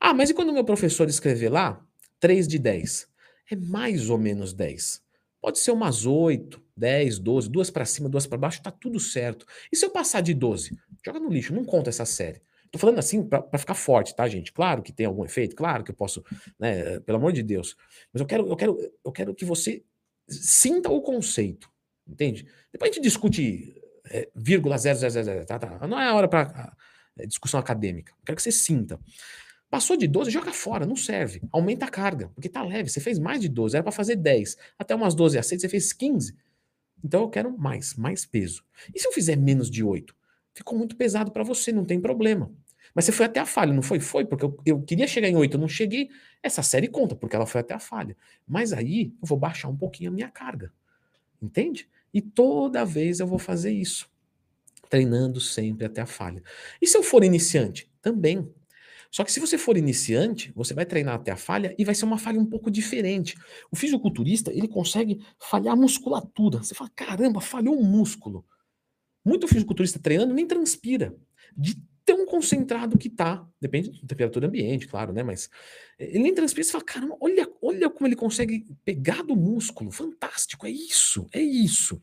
Ah, 0.00 0.14
mas 0.14 0.30
e 0.30 0.34
quando 0.34 0.50
o 0.50 0.54
meu 0.54 0.64
professor 0.64 1.08
escrever 1.08 1.50
lá 1.50 1.84
3 2.18 2.48
de 2.48 2.58
10? 2.58 3.08
É 3.50 3.56
mais 3.56 4.08
ou 4.08 4.18
menos 4.18 4.52
10. 4.52 5.02
Pode 5.40 5.58
ser 5.58 5.70
umas 5.70 6.06
8, 6.06 6.60
10, 6.76 7.18
12, 7.18 7.48
duas 7.48 7.70
para 7.70 7.84
cima, 7.84 8.08
duas 8.08 8.26
para 8.26 8.38
baixo, 8.38 8.62
tá 8.62 8.70
tudo 8.70 9.00
certo. 9.00 9.46
E 9.72 9.76
se 9.76 9.84
eu 9.84 9.90
passar 9.90 10.20
de 10.20 10.34
12? 10.34 10.78
Joga 11.04 11.18
no 11.18 11.28
lixo, 11.28 11.54
não 11.54 11.64
conta 11.64 11.90
essa 11.90 12.04
série. 12.04 12.40
Tô 12.70 12.78
falando 12.78 12.98
assim 12.98 13.22
para 13.22 13.58
ficar 13.58 13.74
forte, 13.74 14.14
tá, 14.14 14.28
gente? 14.28 14.52
Claro 14.52 14.82
que 14.82 14.92
tem 14.92 15.06
algum 15.06 15.24
efeito, 15.24 15.56
claro 15.56 15.82
que 15.84 15.90
eu 15.90 15.94
posso, 15.94 16.22
né, 16.58 17.00
pelo 17.00 17.18
amor 17.18 17.32
de 17.32 17.42
Deus. 17.42 17.76
Mas 18.12 18.20
eu 18.20 18.26
quero, 18.26 18.46
eu 18.48 18.56
quero, 18.56 18.92
eu 19.04 19.12
quero 19.12 19.34
que 19.34 19.44
você 19.44 19.82
sinta 20.28 20.90
o 20.90 21.00
conceito, 21.00 21.70
entende? 22.06 22.46
Depois 22.72 22.90
a 22.90 22.94
gente 22.94 23.02
discute 23.02 23.74
é, 24.10 24.28
vírgula 24.34 24.76
zero, 24.76 24.98
zero, 24.98 25.12
zero, 25.12 25.26
zero, 25.26 25.46
tá, 25.46 25.58
tá. 25.58 25.86
Não 25.86 25.98
é 25.98 26.08
a 26.08 26.14
hora 26.14 26.28
para 26.28 26.76
é, 27.18 27.26
discussão 27.26 27.58
acadêmica. 27.58 28.12
Eu 28.12 28.24
quero 28.26 28.36
que 28.36 28.42
você 28.42 28.52
sinta. 28.52 29.00
Passou 29.68 29.96
de 29.96 30.06
12, 30.06 30.30
joga 30.30 30.52
fora, 30.52 30.86
não 30.86 30.96
serve. 30.96 31.42
Aumenta 31.50 31.86
a 31.86 31.88
carga, 31.88 32.28
porque 32.34 32.48
tá 32.48 32.62
leve. 32.62 32.88
Você 32.88 33.00
fez 33.00 33.18
mais 33.18 33.40
de 33.40 33.48
12, 33.48 33.76
era 33.76 33.82
para 33.82 33.92
fazer 33.92 34.16
10. 34.16 34.56
Até 34.78 34.94
umas 34.94 35.14
12 35.14 35.38
a 35.38 35.42
6, 35.42 35.60
você 35.60 35.68
fez 35.68 35.92
15. 35.92 36.36
Então 37.06 37.20
eu 37.20 37.30
quero 37.30 37.56
mais, 37.56 37.94
mais 37.94 38.26
peso. 38.26 38.64
E 38.92 38.98
se 38.98 39.06
eu 39.06 39.12
fizer 39.12 39.36
menos 39.36 39.70
de 39.70 39.84
8? 39.84 40.12
ficou 40.52 40.76
muito 40.76 40.96
pesado 40.96 41.30
para 41.30 41.44
você, 41.44 41.70
não 41.70 41.84
tem 41.84 42.00
problema. 42.00 42.50
Mas 42.94 43.04
você 43.04 43.12
foi 43.12 43.26
até 43.26 43.38
a 43.38 43.44
falha, 43.44 43.74
não 43.74 43.82
foi? 43.82 44.00
Foi, 44.00 44.24
porque 44.24 44.44
eu, 44.44 44.58
eu 44.64 44.82
queria 44.82 45.06
chegar 45.06 45.28
em 45.28 45.36
8, 45.36 45.54
eu 45.54 45.60
não 45.60 45.68
cheguei. 45.68 46.08
Essa 46.42 46.62
série 46.62 46.88
conta, 46.88 47.14
porque 47.14 47.36
ela 47.36 47.44
foi 47.44 47.60
até 47.60 47.74
a 47.74 47.78
falha. 47.78 48.16
Mas 48.48 48.72
aí 48.72 49.12
eu 49.20 49.28
vou 49.28 49.38
baixar 49.38 49.68
um 49.68 49.76
pouquinho 49.76 50.10
a 50.10 50.14
minha 50.14 50.30
carga. 50.30 50.72
Entende? 51.40 51.88
E 52.12 52.22
toda 52.22 52.86
vez 52.86 53.20
eu 53.20 53.26
vou 53.26 53.38
fazer 53.38 53.70
isso. 53.70 54.10
Treinando 54.88 55.40
sempre 55.40 55.84
até 55.84 56.00
a 56.00 56.06
falha. 56.06 56.42
E 56.80 56.86
se 56.86 56.96
eu 56.96 57.02
for 57.02 57.22
iniciante? 57.22 57.90
Também. 58.00 58.50
Só 59.10 59.24
que 59.24 59.32
se 59.32 59.40
você 59.40 59.56
for 59.56 59.76
iniciante, 59.76 60.52
você 60.54 60.74
vai 60.74 60.84
treinar 60.84 61.14
até 61.14 61.30
a 61.32 61.36
falha 61.36 61.74
e 61.78 61.84
vai 61.84 61.94
ser 61.94 62.04
uma 62.04 62.18
falha 62.18 62.40
um 62.40 62.46
pouco 62.46 62.70
diferente. 62.70 63.36
O 63.70 63.76
fisiculturista, 63.76 64.52
ele 64.52 64.68
consegue 64.68 65.20
falhar 65.38 65.74
a 65.74 65.76
musculatura. 65.76 66.58
Você 66.58 66.74
fala, 66.74 66.90
caramba, 66.94 67.40
falhou 67.40 67.78
um 67.78 67.84
músculo. 67.84 68.44
Muito 69.24 69.48
fisiculturista 69.48 69.98
treinando 69.98 70.34
nem 70.34 70.46
transpira. 70.46 71.14
De 71.56 71.76
tão 72.06 72.24
concentrado 72.24 72.96
que 72.96 73.10
tá. 73.10 73.46
Depende 73.60 73.90
da 73.90 74.06
temperatura 74.06 74.46
ambiente, 74.46 74.86
claro, 74.86 75.12
né? 75.12 75.24
Mas 75.24 75.50
ele 75.98 76.20
nem 76.20 76.32
transpira 76.32 76.66
e 76.66 76.70
fala: 76.70 76.84
caramba, 76.84 77.16
olha, 77.20 77.50
olha 77.60 77.90
como 77.90 78.06
ele 78.06 78.14
consegue 78.14 78.64
pegar 78.84 79.22
do 79.22 79.34
músculo. 79.34 79.90
Fantástico, 79.90 80.66
é 80.66 80.70
isso, 80.70 81.26
é 81.32 81.42
isso. 81.42 82.00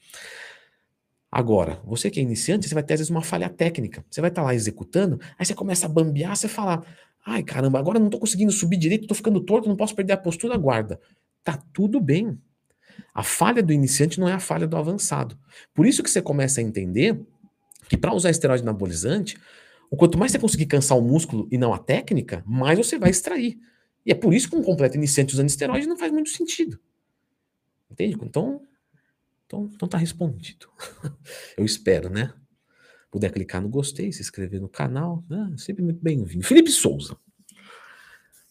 Agora, 1.35 1.81
você 1.83 2.11
que 2.11 2.19
é 2.19 2.21
iniciante, 2.21 2.69
você 2.69 2.75
vai 2.75 2.83
ter 2.83 2.93
às 2.93 2.99
vezes 2.99 3.09
uma 3.09 3.23
falha 3.23 3.49
técnica. 3.49 4.05
Você 4.07 4.21
vai 4.21 4.29
estar 4.29 4.43
tá 4.43 4.45
lá 4.45 4.53
executando, 4.53 5.19
aí 5.35 5.43
você 5.43 5.55
começa 5.55 5.87
a 5.87 5.89
bambear, 5.89 6.35
você 6.35 6.47
fala: 6.47 6.85
ai 7.25 7.41
caramba, 7.41 7.79
agora 7.79 7.97
não 7.97 8.05
estou 8.05 8.19
conseguindo 8.19 8.51
subir 8.51 8.77
direito, 8.77 9.01
estou 9.01 9.17
ficando 9.17 9.39
torto, 9.41 9.67
não 9.67 9.75
posso 9.75 9.95
perder 9.95 10.13
a 10.13 10.17
postura, 10.17 10.55
guarda. 10.55 10.99
Tá 11.43 11.59
tudo 11.73 11.99
bem. 11.99 12.37
A 13.15 13.23
falha 13.23 13.63
do 13.63 13.73
iniciante 13.73 14.19
não 14.19 14.29
é 14.29 14.33
a 14.33 14.39
falha 14.39 14.67
do 14.67 14.77
avançado. 14.77 15.35
Por 15.73 15.87
isso 15.87 16.03
que 16.03 16.09
você 16.11 16.21
começa 16.21 16.61
a 16.61 16.63
entender 16.63 17.19
que 17.89 17.97
para 17.97 18.13
usar 18.13 18.29
esteroide 18.29 18.61
anabolizante, 18.61 19.35
o 19.89 19.97
quanto 19.97 20.19
mais 20.19 20.31
você 20.31 20.37
conseguir 20.37 20.67
cansar 20.67 20.95
o 20.95 21.01
músculo 21.01 21.47
e 21.51 21.57
não 21.57 21.73
a 21.73 21.79
técnica, 21.79 22.43
mais 22.45 22.77
você 22.77 22.99
vai 22.99 23.09
extrair. 23.09 23.57
E 24.05 24.11
é 24.11 24.15
por 24.15 24.35
isso 24.35 24.47
que 24.47 24.55
um 24.55 24.61
completo 24.61 24.97
iniciante 24.97 25.33
usando 25.33 25.49
esteroide 25.49 25.87
não 25.87 25.97
faz 25.97 26.11
muito 26.11 26.29
sentido. 26.29 26.79
Entende? 27.89 28.15
Então, 28.21 28.61
então, 29.53 29.69
então 29.74 29.88
tá 29.88 29.98
respondido. 29.98 30.67
Eu 31.55 31.63
espero, 31.63 32.10
né? 32.10 32.33
Puder 33.12 33.31
clicar 33.31 33.62
no 33.62 33.69
gostei, 33.69 34.12
se 34.12 34.22
inscrever 34.22 34.60
no 34.60 34.67
canal, 34.67 35.24
né? 35.29 35.53
sempre 35.57 35.83
muito 35.83 36.01
bem-vindo. 36.01 36.43
Felipe 36.43 36.72
Souza. 36.72 37.15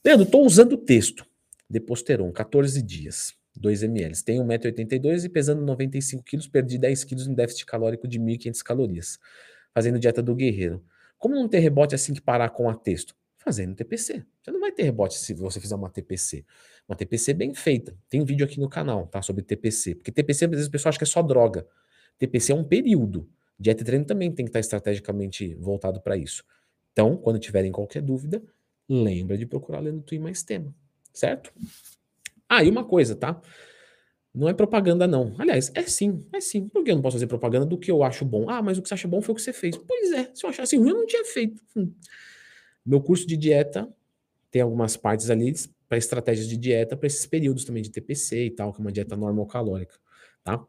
Leandro, 0.05 0.25
estou 0.25 0.47
usando 0.47 0.75
o 0.75 0.79
texto. 0.79 1.27
Deposteron, 1.69 2.31
14 2.31 2.81
dias, 2.81 3.35
2 3.57 3.83
ml. 3.83 4.23
Tenho 4.23 4.45
1,82m 4.45 5.25
e 5.25 5.29
pesando 5.29 5.65
95 5.65 6.23
kg, 6.23 6.49
perdi 6.49 6.79
10 6.79 7.05
kg 7.05 7.23
em 7.23 7.35
déficit 7.35 7.67
calórico 7.67 8.07
de 8.07 8.21
1.500 8.21 8.63
calorias. 8.63 9.19
Fazendo 9.75 9.99
dieta 9.99 10.23
do 10.23 10.35
guerreiro. 10.35 10.85
Como 11.19 11.35
não 11.35 11.49
ter 11.49 11.59
rebote 11.59 11.95
assim 11.95 12.15
que 12.15 12.21
parar 12.21 12.51
com 12.51 12.69
a 12.69 12.75
texto? 12.75 13.17
Fazendo 13.45 13.75
TPC. 13.75 14.25
Você 14.41 14.51
não 14.51 14.61
vai 14.61 14.71
ter 14.71 14.85
rebote 14.85 15.19
se 15.19 15.35
você 15.35 15.61
fizer 15.61 15.75
uma 15.75 15.91
TPC. 15.91 16.45
Uma 16.89 16.97
TPC 16.97 17.35
bem 17.35 17.55
feita. 17.55 17.97
Tem 18.09 18.23
um 18.23 18.25
vídeo 18.25 18.45
aqui 18.45 18.61
no 18.61 18.69
canal, 18.69 19.07
tá? 19.07 19.21
Sobre 19.21 19.43
TPC. 19.43 19.97
Porque 19.97 20.13
TPC, 20.13 20.45
às 20.45 20.51
vezes, 20.51 20.67
o 20.69 20.71
pessoal 20.71 20.91
acha 20.91 20.99
que 20.99 21.05
é 21.05 21.07
só 21.07 21.23
droga. 21.23 21.67
TPC 22.19 22.53
é 22.53 22.55
um 22.55 22.65
período. 22.65 23.29
Dieta 23.59 23.83
e 23.83 23.87
treino 23.87 24.05
também 24.05 24.31
tem 24.31 24.45
que 24.45 24.51
estar 24.51 24.61
estrategicamente 24.61 25.55
voltado 25.57 26.01
para 26.01 26.17
isso. 26.17 26.45
Então, 26.93 27.17
quando 27.17 27.39
tiverem 27.39 27.73
qualquer 27.73 28.03
dúvida, 28.03 28.43
lembra 28.89 29.37
de 29.37 29.47
procurar 29.47 29.81
lendo 29.81 30.03
Twin 30.03 30.19
mais 30.19 30.43
tema. 30.43 30.75
Certo? 31.13 31.53
Ah, 32.49 32.63
e 32.63 32.71
uma 32.71 32.85
coisa, 32.85 33.17
tá? 33.17 33.41
Não 34.35 34.49
é 34.49 34.55
propaganda, 34.55 35.07
não. 35.07 35.35
Aliás, 35.39 35.71
é 35.75 35.83
sim, 35.83 36.25
é 36.33 36.41
sim. 36.41 36.69
Por 36.69 36.83
que 36.83 36.91
eu 36.91 36.95
não 36.95 37.03
posso 37.03 37.17
fazer 37.17 37.27
propaganda 37.27 37.67
do 37.67 37.79
que 37.79 37.91
eu 37.91 38.03
acho 38.03 38.25
bom? 38.25 38.49
Ah, 38.49 38.63
mas 38.63 38.79
o 38.79 38.83
que 38.83 38.89
você 38.89 38.95
acha 38.95 39.09
bom 39.09 39.21
foi 39.21 39.33
o 39.33 39.37
que 39.37 39.43
você 39.43 39.53
fez. 39.53 39.77
Pois 39.77 40.13
é, 40.13 40.31
se 40.35 40.45
eu 40.45 40.51
achasse 40.51 40.77
ruim, 40.77 40.89
eu 40.89 40.97
não 40.97 41.07
tinha 41.07 41.25
feito. 41.25 41.63
Hum. 41.77 41.93
Meu 42.85 43.01
curso 43.01 43.27
de 43.27 43.37
dieta 43.37 43.89
tem 44.51 44.63
algumas 44.63 44.97
partes 44.97 45.31
ali 45.31 45.55
para 45.89 45.99
estratégias 45.99 46.49
de 46.49 46.57
dieta 46.57 46.97
para 46.97 47.07
esses 47.07 47.27
períodos 47.27 47.65
também 47.65 47.83
de 47.83 47.91
TPC 47.91 48.47
e 48.47 48.51
tal, 48.51 48.73
que 48.73 48.81
é 48.81 48.85
uma 48.85 48.93
dieta 48.93 49.17
normocalórica, 49.17 49.95
tá? 50.43 50.63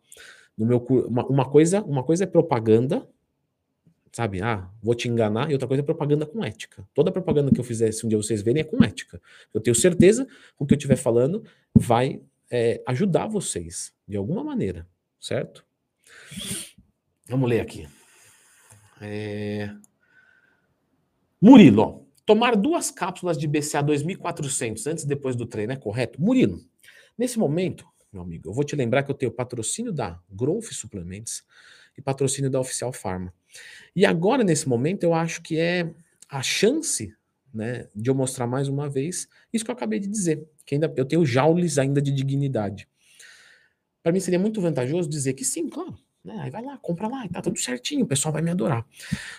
No 0.57 0.65
meu 0.65 0.77
uma, 1.07 1.25
uma 1.25 1.49
coisa, 1.49 1.81
uma 1.81 2.03
coisa 2.03 2.25
é 2.25 2.27
propaganda, 2.27 3.07
sabe? 4.11 4.41
Ah, 4.41 4.69
vou 4.81 4.93
te 4.93 5.09
enganar, 5.09 5.49
e 5.49 5.53
outra 5.53 5.67
coisa 5.67 5.81
é 5.81 5.85
propaganda 5.85 6.25
com 6.25 6.43
ética. 6.43 6.87
Toda 6.93 7.11
propaganda 7.11 7.51
que 7.51 7.59
eu 7.59 7.63
fizer, 7.63 7.91
se 7.91 8.05
um 8.05 8.09
dia 8.09 8.17
vocês 8.17 8.41
verem, 8.41 8.61
é 8.61 8.63
com 8.63 8.83
ética. 8.83 9.21
Eu 9.53 9.59
tenho 9.59 9.75
certeza 9.75 10.25
que 10.25 10.31
o 10.59 10.65
que 10.65 10.73
eu 10.73 10.77
estiver 10.77 10.97
falando 10.97 11.43
vai 11.73 12.21
é, 12.51 12.81
ajudar 12.85 13.27
vocês 13.27 13.93
de 14.07 14.15
alguma 14.15 14.43
maneira, 14.43 14.87
certo? 15.19 15.65
Vamos 17.27 17.49
ler 17.49 17.61
aqui. 17.61 17.87
É... 19.01 19.73
Murilo, 21.45 22.07
tomar 22.25 22.55
duas 22.55 22.89
cápsulas 22.89 23.37
de 23.37 23.49
BCA 23.49 23.83
2400 23.83 24.87
antes 24.87 25.03
e 25.03 25.07
depois 25.07 25.35
do 25.35 25.45
treino 25.45 25.73
é 25.73 25.75
correto? 25.75 26.21
Murilo, 26.21 26.61
nesse 27.17 27.37
momento, 27.37 27.85
meu 28.13 28.21
amigo, 28.21 28.47
eu 28.47 28.53
vou 28.53 28.63
te 28.63 28.77
lembrar 28.77 29.03
que 29.03 29.11
eu 29.11 29.13
tenho 29.13 29.29
patrocínio 29.29 29.91
da 29.91 30.17
Growth 30.31 30.71
Suplementos 30.71 31.43
e 31.97 32.01
patrocínio 32.01 32.49
da 32.49 32.61
Oficial 32.61 32.93
Pharma. 32.93 33.33
E 33.93 34.05
agora, 34.05 34.41
nesse 34.41 34.69
momento, 34.69 35.03
eu 35.03 35.13
acho 35.13 35.41
que 35.41 35.57
é 35.59 35.93
a 36.29 36.41
chance 36.41 37.13
né, 37.53 37.89
de 37.93 38.09
eu 38.09 38.15
mostrar 38.15 38.47
mais 38.47 38.69
uma 38.69 38.87
vez 38.87 39.27
isso 39.51 39.65
que 39.65 39.69
eu 39.69 39.75
acabei 39.75 39.99
de 39.99 40.07
dizer, 40.07 40.47
que 40.65 40.75
ainda 40.75 40.93
eu 40.95 41.03
tenho 41.03 41.25
jaules 41.25 41.77
ainda 41.77 42.01
de 42.01 42.13
dignidade. 42.13 42.87
Para 44.01 44.13
mim 44.13 44.21
seria 44.21 44.39
muito 44.39 44.61
vantajoso 44.61 45.09
dizer 45.09 45.33
que 45.33 45.43
sim, 45.43 45.67
claro, 45.67 45.99
né, 46.23 46.39
aí 46.39 46.49
vai 46.49 46.63
lá, 46.63 46.77
compra 46.77 47.09
lá, 47.09 47.25
e 47.25 47.29
tá 47.29 47.41
tudo 47.41 47.59
certinho, 47.59 48.05
o 48.05 48.07
pessoal 48.07 48.31
vai 48.31 48.41
me 48.41 48.49
adorar. 48.49 48.87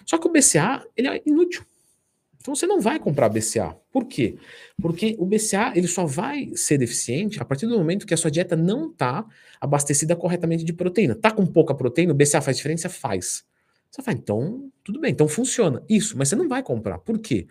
Só 0.05 0.19
que 0.19 0.29
o 0.29 0.31
BCA, 0.31 0.87
ele 0.95 1.09
é 1.09 1.23
inútil. 1.25 1.65
Então 2.45 2.55
você 2.55 2.67
não 2.67 2.79
vai 2.79 2.99
comprar 2.99 3.31
BCA. 3.31 3.75
Por 3.91 4.05
quê? 4.05 4.37
Porque 4.77 5.17
o 5.19 5.25
BCA 5.25 5.73
ele 5.75 5.89
só 5.89 6.05
vai 6.05 6.51
ser 6.55 6.83
eficiente 6.83 7.41
a 7.41 7.45
partir 7.45 7.67
do 7.67 7.75
momento 7.75 8.07
que 8.07 8.13
a 8.13 8.19
sua 8.19 8.31
dieta 8.31 8.55
não 8.55 8.91
está 8.91 9.25
abastecida 9.59 10.15
corretamente 10.15 10.63
de 10.63 10.75
proteína. 10.75 11.15
Tá 11.15 11.31
com 11.31 11.47
pouca 11.47 11.75
proteína, 11.75 12.13
o 12.13 12.15
BCA 12.15 12.43
faz 12.43 12.59
diferença? 12.59 12.91
Faz. 12.91 13.47
Você 13.91 14.03
vai, 14.03 14.13
então, 14.13 14.71
tudo 14.83 15.01
bem, 15.01 15.11
então 15.11 15.27
funciona. 15.27 15.83
Isso, 15.89 16.19
mas 16.19 16.29
você 16.29 16.37
não 16.37 16.47
vai 16.47 16.63
comprar. 16.63 16.99
Por 16.99 17.19
quê? 17.19 17.47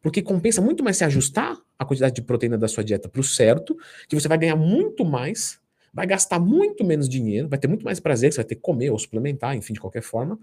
Porque 0.00 0.22
compensa 0.22 0.62
muito 0.62 0.82
mais 0.82 0.96
se 0.96 1.04
ajustar 1.04 1.58
a 1.78 1.84
quantidade 1.84 2.14
de 2.14 2.22
proteína 2.22 2.56
da 2.56 2.68
sua 2.68 2.82
dieta 2.82 3.06
para 3.06 3.20
o 3.20 3.24
certo, 3.24 3.76
que 4.08 4.18
você 4.18 4.28
vai 4.28 4.38
ganhar 4.38 4.56
muito 4.56 5.04
mais, 5.04 5.60
vai 5.92 6.06
gastar 6.06 6.38
muito 6.38 6.84
menos 6.84 7.06
dinheiro, 7.06 7.48
vai 7.48 7.58
ter 7.58 7.68
muito 7.68 7.84
mais 7.84 8.00
prazer, 8.00 8.32
você 8.32 8.38
vai 8.38 8.46
ter 8.46 8.54
que 8.54 8.62
comer 8.62 8.88
ou 8.88 8.98
suplementar, 8.98 9.54
enfim, 9.54 9.74
de 9.74 9.80
qualquer 9.80 10.00
forma. 10.00 10.38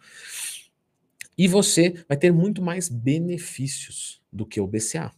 E 1.37 1.47
você 1.47 2.05
vai 2.07 2.17
ter 2.17 2.31
muito 2.31 2.61
mais 2.61 2.87
benefícios 2.89 4.21
do 4.31 4.45
que 4.45 4.59
o 4.59 4.67
BCA. 4.67 5.11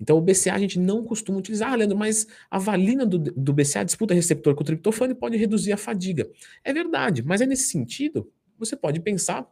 Então, 0.00 0.18
o 0.18 0.20
BCA 0.20 0.54
a 0.54 0.58
gente 0.58 0.78
não 0.78 1.02
costuma 1.02 1.38
utilizar, 1.38 1.72
ah, 1.72 1.76
Leandro, 1.76 1.96
mas 1.96 2.26
a 2.50 2.58
valina 2.58 3.06
do, 3.06 3.18
do 3.18 3.52
BCA 3.52 3.84
disputa 3.84 4.12
receptor 4.12 4.54
com 4.54 4.62
o 4.62 4.66
triptofano 4.66 5.12
e 5.12 5.14
pode 5.14 5.36
reduzir 5.36 5.72
a 5.72 5.76
fadiga. 5.76 6.30
É 6.62 6.72
verdade, 6.72 7.22
mas 7.22 7.40
é 7.40 7.46
nesse 7.46 7.70
sentido 7.70 8.30
você 8.58 8.76
pode 8.76 9.00
pensar 9.00 9.50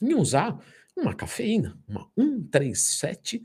em 0.00 0.14
usar 0.14 0.58
uma 0.96 1.14
cafeína, 1.14 1.78
uma 1.88 2.08
137 2.18 3.42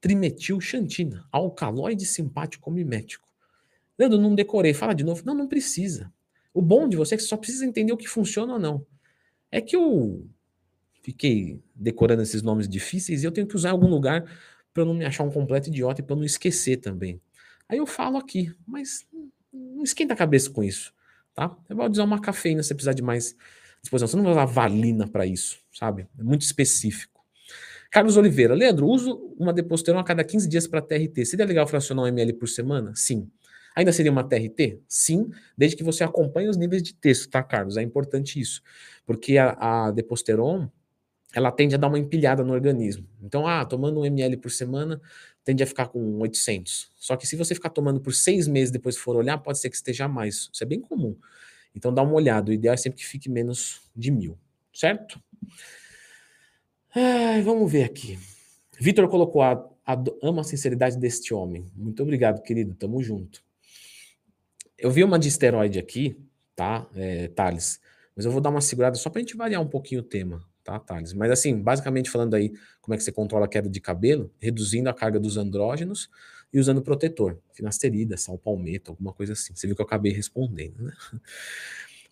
trimetilxantina, 0.00 1.24
alcaloide 1.30 2.04
simpático 2.04 2.70
mimético. 2.70 3.28
Leandro, 3.96 4.20
não 4.20 4.34
decorei, 4.34 4.74
fala 4.74 4.94
de 4.94 5.04
novo. 5.04 5.22
Não, 5.24 5.34
não 5.34 5.46
precisa. 5.46 6.12
O 6.52 6.60
bom 6.60 6.88
de 6.88 6.96
você 6.96 7.14
é 7.14 7.16
que 7.16 7.22
você 7.22 7.28
só 7.28 7.36
precisa 7.36 7.64
entender 7.64 7.92
o 7.92 7.96
que 7.96 8.08
funciona 8.08 8.54
ou 8.54 8.58
não. 8.58 8.84
É 9.50 9.60
que 9.60 9.76
eu 9.76 10.26
fiquei 11.02 11.60
decorando 11.74 12.22
esses 12.22 12.42
nomes 12.42 12.68
difíceis 12.68 13.22
e 13.22 13.26
eu 13.26 13.32
tenho 13.32 13.46
que 13.46 13.56
usar 13.56 13.70
algum 13.70 13.88
lugar 13.88 14.24
para 14.72 14.84
não 14.84 14.94
me 14.94 15.04
achar 15.04 15.24
um 15.24 15.30
completo 15.30 15.68
idiota 15.68 16.00
e 16.00 16.04
para 16.04 16.16
não 16.16 16.24
esquecer 16.24 16.78
também. 16.78 17.20
Aí 17.68 17.78
eu 17.78 17.86
falo 17.86 18.16
aqui, 18.16 18.54
mas 18.66 19.06
não 19.52 19.82
esquenta 19.82 20.14
a 20.14 20.16
cabeça 20.16 20.50
com 20.50 20.62
isso, 20.62 20.92
tá? 21.34 21.54
Eu 21.68 21.76
vou 21.76 21.90
usar 21.90 22.04
uma 22.04 22.20
cafeína 22.20 22.62
se 22.62 22.74
precisar 22.74 22.92
de 22.92 23.02
mais 23.02 23.36
disposição. 23.82 24.08
Você 24.08 24.16
não 24.16 24.24
vai 24.24 24.32
usar 24.32 24.44
valina 24.46 25.06
para 25.06 25.26
isso, 25.26 25.58
sabe? 25.72 26.06
É 26.18 26.22
muito 26.22 26.42
específico. 26.42 27.12
Carlos 27.90 28.16
Oliveira, 28.16 28.54
Leandro, 28.54 28.86
uso 28.86 29.34
uma 29.38 29.52
deposterona 29.52 30.00
a 30.00 30.04
cada 30.04 30.24
15 30.24 30.48
dias 30.48 30.66
para 30.66 30.80
TRT. 30.80 31.26
Seria 31.26 31.44
legal 31.44 31.66
fracionar 31.66 32.06
um 32.06 32.08
ml 32.08 32.32
por 32.32 32.48
semana? 32.48 32.92
Sim. 32.94 33.30
Ainda 33.74 33.92
seria 33.92 34.10
uma 34.10 34.24
TRT? 34.24 34.80
Sim, 34.88 35.30
desde 35.56 35.76
que 35.76 35.84
você 35.84 36.04
acompanhe 36.04 36.48
os 36.48 36.56
níveis 36.56 36.82
de 36.82 36.94
texto, 36.94 37.28
tá, 37.28 37.42
Carlos? 37.42 37.76
É 37.76 37.82
importante 37.82 38.40
isso. 38.40 38.62
Porque 39.04 39.36
a, 39.38 39.86
a 39.86 39.90
deposteron, 39.90 40.70
ela 41.34 41.50
tende 41.50 41.74
a 41.74 41.78
dar 41.78 41.88
uma 41.88 41.98
empilhada 41.98 42.44
no 42.44 42.52
organismo. 42.52 43.06
Então, 43.22 43.46
ah, 43.46 43.64
tomando 43.64 44.00
um 44.00 44.04
ml 44.04 44.36
por 44.36 44.50
semana, 44.50 45.00
tende 45.44 45.62
a 45.62 45.66
ficar 45.66 45.88
com 45.88 46.18
800. 46.20 46.90
Só 46.96 47.16
que 47.16 47.26
se 47.26 47.36
você 47.36 47.54
ficar 47.54 47.70
tomando 47.70 48.00
por 48.00 48.14
seis 48.14 48.46
meses 48.46 48.70
depois 48.70 48.96
for 48.96 49.16
olhar, 49.16 49.38
pode 49.38 49.58
ser 49.58 49.70
que 49.70 49.76
esteja 49.76 50.06
mais. 50.06 50.50
Isso 50.52 50.62
é 50.62 50.66
bem 50.66 50.80
comum. 50.80 51.16
Então 51.74 51.92
dá 51.92 52.02
uma 52.02 52.12
olhada. 52.12 52.50
O 52.50 52.54
ideal 52.54 52.74
é 52.74 52.76
sempre 52.76 52.98
que 52.98 53.06
fique 53.06 53.28
menos 53.28 53.80
de 53.96 54.10
mil, 54.10 54.38
certo? 54.72 55.20
Ai, 56.94 57.40
vamos 57.42 57.70
ver 57.70 57.84
aqui. 57.84 58.18
Vitor 58.78 59.08
colocou 59.08 59.42
a, 59.42 59.52
a, 59.86 59.96
ama 60.22 60.42
a 60.42 60.44
sinceridade 60.44 60.98
deste 60.98 61.32
homem. 61.32 61.66
Muito 61.74 62.02
obrigado, 62.02 62.42
querido. 62.42 62.74
Tamo 62.74 63.02
junto. 63.02 63.42
Eu 64.76 64.90
vi 64.90 65.02
uma 65.04 65.18
de 65.18 65.28
esteroide 65.28 65.78
aqui, 65.78 66.18
tá, 66.54 66.86
é, 66.94 67.28
Thales? 67.28 67.80
Mas 68.14 68.24
eu 68.24 68.32
vou 68.32 68.40
dar 68.40 68.50
uma 68.50 68.60
segurada 68.60 68.96
só 68.96 69.08
pra 69.08 69.20
gente 69.20 69.36
variar 69.36 69.62
um 69.62 69.68
pouquinho 69.68 70.00
o 70.00 70.04
tema, 70.04 70.44
tá, 70.62 70.78
Thales? 70.78 71.12
Mas 71.12 71.30
assim, 71.30 71.60
basicamente 71.60 72.10
falando 72.10 72.34
aí 72.34 72.52
como 72.80 72.94
é 72.94 72.96
que 72.96 73.04
você 73.04 73.12
controla 73.12 73.46
a 73.46 73.48
queda 73.48 73.68
de 73.68 73.80
cabelo, 73.80 74.32
reduzindo 74.38 74.88
a 74.88 74.94
carga 74.94 75.18
dos 75.18 75.36
andrógenos 75.36 76.08
e 76.52 76.58
usando 76.58 76.82
protetor, 76.82 77.38
finasterida, 77.52 78.16
sal 78.16 78.38
palmito, 78.38 78.90
alguma 78.90 79.12
coisa 79.12 79.32
assim. 79.32 79.54
Você 79.54 79.66
viu 79.66 79.74
que 79.74 79.82
eu 79.82 79.86
acabei 79.86 80.12
respondendo, 80.12 80.82
né? 80.82 80.92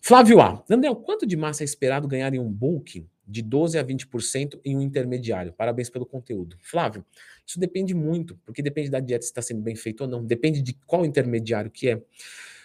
Flávio 0.03 0.41
A. 0.41 0.63
Daniel, 0.67 0.95
quanto 0.95 1.27
de 1.27 1.37
massa 1.37 1.63
é 1.63 1.65
esperado 1.65 2.07
ganhar 2.07 2.33
em 2.33 2.39
um 2.39 2.51
bulking 2.51 3.07
de 3.27 3.43
12 3.43 3.77
a 3.77 3.83
20% 3.83 4.59
em 4.65 4.75
um 4.75 4.81
intermediário. 4.81 5.53
Parabéns 5.53 5.91
pelo 5.91 6.07
conteúdo. 6.07 6.57
Flávio, 6.59 7.05
isso 7.45 7.59
depende 7.59 7.93
muito, 7.93 8.35
porque 8.43 8.63
depende 8.63 8.89
da 8.89 8.99
dieta 8.99 9.21
se 9.21 9.29
está 9.29 9.43
sendo 9.43 9.61
bem 9.61 9.75
feita 9.75 10.03
ou 10.03 10.09
não, 10.09 10.25
depende 10.25 10.61
de 10.61 10.73
qual 10.87 11.05
intermediário 11.05 11.69
que 11.69 11.89
é. 11.89 12.01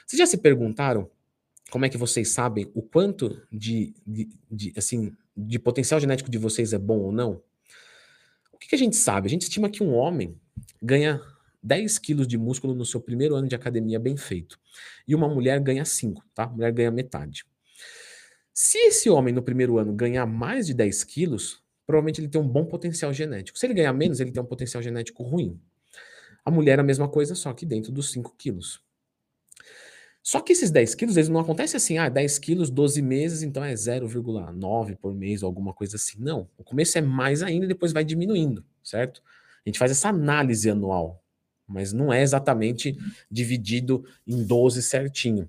Vocês 0.06 0.18
já 0.18 0.24
se 0.24 0.38
perguntaram 0.38 1.10
como 1.70 1.84
é 1.84 1.88
que 1.88 1.98
vocês 1.98 2.30
sabem 2.30 2.70
o 2.74 2.82
quanto 2.82 3.42
de, 3.52 3.94
de, 4.06 4.28
de 4.50 4.72
assim, 4.76 5.12
de 5.36 5.58
potencial 5.58 6.00
genético 6.00 6.30
de 6.30 6.38
vocês 6.38 6.72
é 6.72 6.78
bom 6.78 6.98
ou 6.98 7.12
não? 7.12 7.42
O 8.52 8.58
que, 8.58 8.68
que 8.68 8.74
a 8.74 8.78
gente 8.78 8.96
sabe? 8.96 9.26
A 9.26 9.30
gente 9.30 9.42
estima 9.42 9.68
que 9.68 9.82
um 9.82 9.94
homem 9.94 10.40
ganha 10.82 11.20
10 11.62 11.98
quilos 11.98 12.26
de 12.26 12.38
músculo 12.38 12.74
no 12.74 12.84
seu 12.84 13.00
primeiro 13.00 13.34
ano 13.34 13.48
de 13.48 13.54
academia 13.54 13.98
bem 13.98 14.16
feito. 14.16 14.58
E 15.06 15.14
uma 15.14 15.28
mulher 15.28 15.60
ganha 15.60 15.84
5, 15.84 16.24
tá? 16.34 16.44
A 16.44 16.48
mulher 16.48 16.72
ganha 16.72 16.90
metade. 16.90 17.44
Se 18.54 18.78
esse 18.78 19.10
homem 19.10 19.34
no 19.34 19.42
primeiro 19.42 19.76
ano 19.76 19.92
ganhar 19.92 20.24
mais 20.24 20.66
de 20.66 20.74
10 20.74 21.04
quilos, 21.04 21.62
provavelmente 21.86 22.20
ele 22.20 22.28
tem 22.28 22.40
um 22.40 22.48
bom 22.48 22.64
potencial 22.64 23.12
genético. 23.12 23.58
Se 23.58 23.66
ele 23.66 23.74
ganhar 23.74 23.92
menos, 23.92 24.20
ele 24.20 24.32
tem 24.32 24.42
um 24.42 24.46
potencial 24.46 24.82
genético 24.82 25.22
ruim. 25.22 25.60
A 26.44 26.50
mulher 26.50 26.80
a 26.80 26.82
mesma 26.82 27.08
coisa, 27.08 27.34
só 27.34 27.52
que 27.52 27.66
dentro 27.66 27.92
dos 27.92 28.10
5 28.12 28.34
quilos. 28.38 28.80
Só 30.26 30.40
que 30.40 30.52
esses 30.52 30.72
10 30.72 30.96
quilos, 30.96 31.16
eles 31.16 31.28
não 31.28 31.38
acontecem 31.38 31.76
assim, 31.76 31.98
ah, 31.98 32.08
10 32.08 32.40
quilos, 32.40 32.68
12 32.68 33.00
meses, 33.00 33.44
então 33.44 33.62
é 33.62 33.72
0,9 33.74 34.96
por 34.96 35.14
mês 35.14 35.40
ou 35.40 35.46
alguma 35.46 35.72
coisa 35.72 35.94
assim. 35.94 36.18
Não. 36.18 36.50
O 36.58 36.64
começo 36.64 36.98
é 36.98 37.00
mais 37.00 37.44
ainda 37.44 37.64
e 37.64 37.68
depois 37.68 37.92
vai 37.92 38.04
diminuindo, 38.04 38.64
certo? 38.82 39.22
A 39.64 39.68
gente 39.68 39.78
faz 39.78 39.92
essa 39.92 40.08
análise 40.08 40.68
anual, 40.68 41.22
mas 41.64 41.92
não 41.92 42.12
é 42.12 42.22
exatamente 42.22 42.98
dividido 43.30 44.04
em 44.26 44.42
12 44.42 44.82
certinho. 44.82 45.48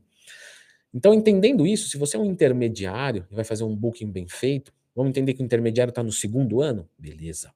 Então, 0.94 1.12
entendendo 1.12 1.66
isso, 1.66 1.90
se 1.90 1.98
você 1.98 2.16
é 2.16 2.20
um 2.20 2.26
intermediário 2.26 3.26
e 3.32 3.36
vai 3.36 3.44
fazer 3.44 3.64
um 3.64 3.76
booking 3.76 4.12
bem 4.12 4.28
feito, 4.28 4.72
vamos 4.96 5.10
entender 5.10 5.34
que 5.34 5.42
o 5.42 5.46
intermediário 5.46 5.90
está 5.90 6.04
no 6.04 6.12
segundo 6.12 6.62
ano? 6.62 6.88
Beleza. 7.00 7.52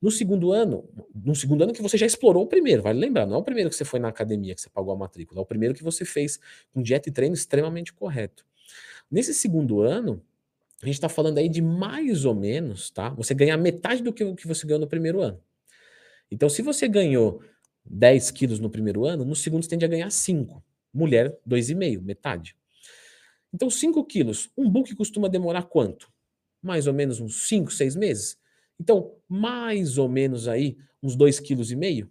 No 0.00 0.10
segundo 0.10 0.52
ano, 0.52 0.88
no 1.12 1.34
segundo 1.34 1.64
ano 1.64 1.72
que 1.72 1.82
você 1.82 1.98
já 1.98 2.06
explorou 2.06 2.44
o 2.44 2.46
primeiro, 2.46 2.82
vale 2.82 3.00
lembrar, 3.00 3.26
não 3.26 3.34
é 3.34 3.38
o 3.38 3.42
primeiro 3.42 3.68
que 3.68 3.74
você 3.74 3.84
foi 3.84 3.98
na 3.98 4.08
academia 4.08 4.54
que 4.54 4.60
você 4.60 4.70
pagou 4.70 4.92
a 4.92 4.96
matrícula, 4.96 5.40
é 5.40 5.42
o 5.42 5.46
primeiro 5.46 5.74
que 5.74 5.82
você 5.82 6.04
fez 6.04 6.38
com 6.72 6.80
dieta 6.80 7.08
e 7.08 7.12
treino 7.12 7.34
extremamente 7.34 7.92
correto. 7.92 8.46
Nesse 9.10 9.34
segundo 9.34 9.80
ano, 9.80 10.22
a 10.80 10.86
gente 10.86 10.94
está 10.94 11.08
falando 11.08 11.38
aí 11.38 11.48
de 11.48 11.60
mais 11.60 12.24
ou 12.24 12.34
menos, 12.34 12.90
tá? 12.90 13.08
Você 13.10 13.34
ganhar 13.34 13.56
metade 13.56 14.02
do 14.02 14.12
que, 14.12 14.34
que 14.34 14.46
você 14.46 14.64
ganhou 14.66 14.80
no 14.80 14.86
primeiro 14.86 15.20
ano. 15.20 15.40
Então, 16.30 16.48
se 16.48 16.62
você 16.62 16.86
ganhou 16.86 17.42
10 17.84 18.30
quilos 18.30 18.60
no 18.60 18.70
primeiro 18.70 19.04
ano, 19.04 19.24
no 19.24 19.34
segundo 19.34 19.64
você 19.64 19.70
tende 19.70 19.84
a 19.84 19.88
ganhar 19.88 20.10
5. 20.10 20.62
Mulher, 20.94 21.36
2,5, 21.48 22.00
metade. 22.02 22.56
Então, 23.52 23.68
5 23.68 24.04
quilos. 24.04 24.50
Um 24.56 24.70
book 24.70 24.94
costuma 24.94 25.28
demorar 25.28 25.62
quanto? 25.62 26.12
Mais 26.62 26.86
ou 26.86 26.92
menos 26.92 27.18
uns 27.18 27.48
5, 27.48 27.72
6 27.72 27.96
meses. 27.96 28.38
Então, 28.80 29.14
mais 29.28 29.98
ou 29.98 30.08
menos 30.08 30.46
aí, 30.48 30.76
uns 31.02 31.16
2,5 31.16 32.04
kg. 32.04 32.08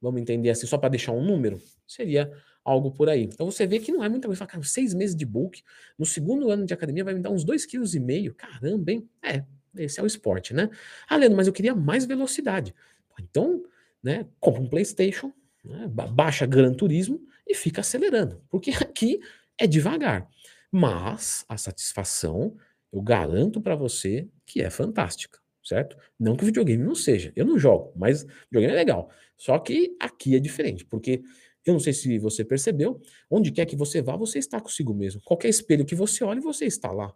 Vamos 0.00 0.20
entender 0.20 0.50
assim, 0.50 0.66
só 0.66 0.78
para 0.78 0.88
deixar 0.88 1.12
um 1.12 1.24
número? 1.24 1.60
Seria 1.86 2.32
algo 2.64 2.90
por 2.90 3.08
aí. 3.08 3.22
Então 3.24 3.50
você 3.50 3.66
vê 3.66 3.78
que 3.78 3.92
não 3.92 4.02
é 4.02 4.08
muita 4.08 4.26
coisa. 4.26 4.38
Fala, 4.38 4.50
cara, 4.50 4.64
seis 4.64 4.94
meses 4.94 5.14
de 5.14 5.24
bulk, 5.24 5.62
no 5.98 6.06
segundo 6.06 6.50
ano 6.50 6.64
de 6.64 6.74
academia 6.74 7.04
vai 7.04 7.14
me 7.14 7.20
dar 7.20 7.30
uns 7.30 7.44
2,5 7.44 7.66
kg. 7.68 8.34
Caramba, 8.34 8.92
hein? 8.92 9.08
É, 9.22 9.44
esse 9.76 10.00
é 10.00 10.02
o 10.02 10.06
esporte, 10.06 10.54
né? 10.54 10.70
Ah, 11.08 11.16
Leandro, 11.16 11.36
mas 11.36 11.46
eu 11.46 11.52
queria 11.52 11.74
mais 11.74 12.04
velocidade. 12.04 12.74
Então, 13.20 13.62
né, 14.02 14.26
compra 14.40 14.60
um 14.60 14.68
PlayStation, 14.68 15.32
né, 15.64 15.88
baixa 15.88 16.46
Gran 16.46 16.74
Turismo 16.74 17.20
e 17.46 17.54
fica 17.54 17.80
acelerando. 17.80 18.42
Porque 18.48 18.70
aqui 18.82 19.20
é 19.58 19.66
devagar. 19.66 20.28
Mas 20.70 21.44
a 21.48 21.56
satisfação, 21.56 22.56
eu 22.92 23.02
garanto 23.02 23.60
para 23.60 23.76
você 23.76 24.28
que 24.46 24.62
é 24.62 24.70
fantástica 24.70 25.41
certo? 25.62 25.96
Não 26.18 26.36
que 26.36 26.42
o 26.42 26.46
videogame 26.46 26.82
não 26.82 26.94
seja, 26.94 27.32
eu 27.36 27.44
não 27.44 27.58
jogo, 27.58 27.92
mas 27.96 28.24
videogame 28.50 28.74
é 28.74 28.76
legal. 28.76 29.10
Só 29.36 29.58
que 29.58 29.96
aqui 30.00 30.36
é 30.36 30.38
diferente, 30.38 30.84
porque 30.84 31.22
eu 31.64 31.72
não 31.72 31.80
sei 31.80 31.92
se 31.92 32.18
você 32.18 32.44
percebeu, 32.44 33.00
onde 33.30 33.52
quer 33.52 33.66
que 33.66 33.76
você 33.76 34.02
vá, 34.02 34.16
você 34.16 34.38
está 34.38 34.60
consigo 34.60 34.92
mesmo. 34.92 35.20
Qualquer 35.24 35.48
espelho 35.48 35.84
que 35.84 35.94
você 35.94 36.24
olhe, 36.24 36.40
você 36.40 36.64
está 36.64 36.90
lá. 36.90 37.14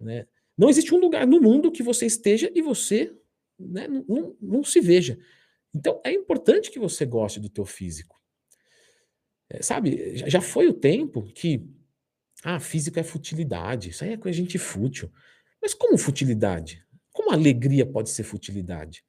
Né? 0.00 0.26
Não 0.56 0.70
existe 0.70 0.94
um 0.94 0.98
lugar 0.98 1.26
no 1.26 1.40
mundo 1.40 1.72
que 1.72 1.82
você 1.82 2.06
esteja 2.06 2.50
e 2.54 2.62
você 2.62 3.12
né, 3.58 3.88
não, 3.88 4.36
não, 4.40 4.64
se 4.64 4.80
veja. 4.80 5.18
Então 5.74 6.00
é 6.04 6.12
importante 6.12 6.70
que 6.70 6.78
você 6.78 7.04
goste 7.04 7.40
do 7.40 7.48
teu 7.48 7.64
físico. 7.64 8.16
É, 9.48 9.62
sabe, 9.62 10.16
já 10.28 10.40
foi 10.40 10.68
o 10.68 10.74
tempo 10.74 11.22
que 11.32 11.68
ah, 12.42 12.60
físico 12.60 12.98
é 12.98 13.02
futilidade, 13.02 13.90
isso 13.90 14.04
aí 14.04 14.12
é 14.12 14.16
coisa 14.16 14.36
de 14.36 14.42
gente 14.42 14.58
fútil. 14.58 15.10
Mas 15.60 15.74
como 15.74 15.98
futilidade? 15.98 16.85
Como 17.16 17.32
alegria 17.32 17.86
pode 17.86 18.10
ser 18.10 18.24
futilidade? 18.24 19.02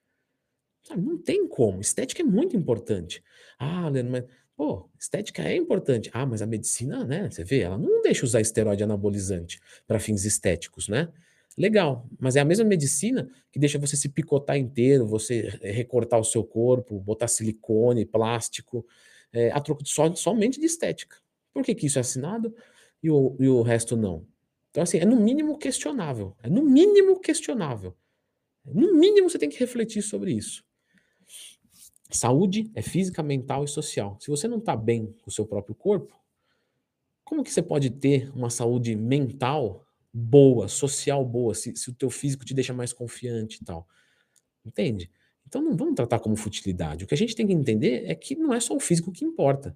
Não 0.95 1.17
tem 1.17 1.45
como. 1.45 1.81
Estética 1.81 2.21
é 2.21 2.25
muito 2.25 2.55
importante. 2.55 3.21
Ah, 3.59 3.89
Leandro, 3.89 4.13
mas, 4.13 4.23
pô, 4.55 4.89
estética 4.97 5.43
é 5.43 5.57
importante. 5.57 6.09
Ah, 6.13 6.25
mas 6.25 6.41
a 6.41 6.45
medicina, 6.45 7.03
né? 7.03 7.29
Você 7.29 7.43
vê, 7.43 7.59
ela 7.59 7.77
não 7.77 8.01
deixa 8.01 8.25
usar 8.25 8.39
esteroide 8.39 8.81
anabolizante 8.81 9.59
para 9.85 9.99
fins 9.99 10.23
estéticos, 10.23 10.87
né? 10.87 11.09
Legal, 11.57 12.07
mas 12.17 12.37
é 12.37 12.39
a 12.39 12.45
mesma 12.45 12.63
medicina 12.63 13.29
que 13.51 13.59
deixa 13.59 13.77
você 13.77 13.97
se 13.97 14.07
picotar 14.07 14.55
inteiro, 14.55 15.05
você 15.05 15.59
recortar 15.61 16.17
o 16.17 16.23
seu 16.23 16.45
corpo, 16.45 17.01
botar 17.01 17.27
silicone, 17.27 18.05
plástico, 18.05 18.85
é, 19.33 19.51
a 19.51 19.59
troco 19.59 19.83
de 19.83 19.89
só, 19.89 20.15
somente 20.15 20.61
de 20.61 20.65
estética. 20.65 21.17
Por 21.53 21.61
que, 21.61 21.75
que 21.75 21.87
isso 21.87 21.97
é 21.97 22.01
assinado 22.01 22.55
e 23.03 23.11
o, 23.11 23.35
e 23.37 23.49
o 23.49 23.61
resto 23.63 23.97
não? 23.97 24.25
Então, 24.69 24.83
assim, 24.83 24.97
é 24.97 25.05
no 25.05 25.15
mínimo 25.15 25.57
questionável. 25.57 26.35
É 26.43 26.49
no 26.49 26.63
mínimo 26.63 27.19
questionável. 27.19 27.95
No 28.65 28.93
mínimo 28.93 29.29
você 29.29 29.39
tem 29.39 29.49
que 29.49 29.59
refletir 29.59 30.01
sobre 30.01 30.33
isso. 30.33 30.63
Saúde 32.11 32.71
é 32.73 32.81
física, 32.81 33.21
mental 33.21 33.63
e 33.63 33.67
social. 33.67 34.17
Se 34.19 34.29
você 34.29 34.47
não 34.47 34.57
está 34.57 34.75
bem 34.75 35.13
com 35.21 35.29
o 35.29 35.31
seu 35.31 35.45
próprio 35.45 35.75
corpo, 35.75 36.15
como 37.23 37.43
que 37.43 37.51
você 37.51 37.61
pode 37.61 37.89
ter 37.89 38.31
uma 38.33 38.49
saúde 38.49 38.95
mental 38.95 39.85
boa, 40.13 40.67
social 40.67 41.25
boa, 41.25 41.53
se, 41.53 41.75
se 41.75 41.89
o 41.89 41.93
teu 41.93 42.09
físico 42.09 42.45
te 42.45 42.53
deixa 42.53 42.73
mais 42.73 42.93
confiante 42.93 43.59
e 43.61 43.65
tal? 43.65 43.87
Entende? 44.65 45.11
Então 45.45 45.61
não 45.61 45.75
vamos 45.75 45.95
tratar 45.95 46.19
como 46.19 46.35
futilidade. 46.35 47.03
O 47.03 47.07
que 47.07 47.13
a 47.13 47.17
gente 47.17 47.35
tem 47.35 47.47
que 47.47 47.53
entender 47.53 48.03
é 48.05 48.15
que 48.15 48.35
não 48.35 48.53
é 48.53 48.59
só 48.59 48.75
o 48.75 48.79
físico 48.79 49.11
que 49.11 49.25
importa. 49.25 49.75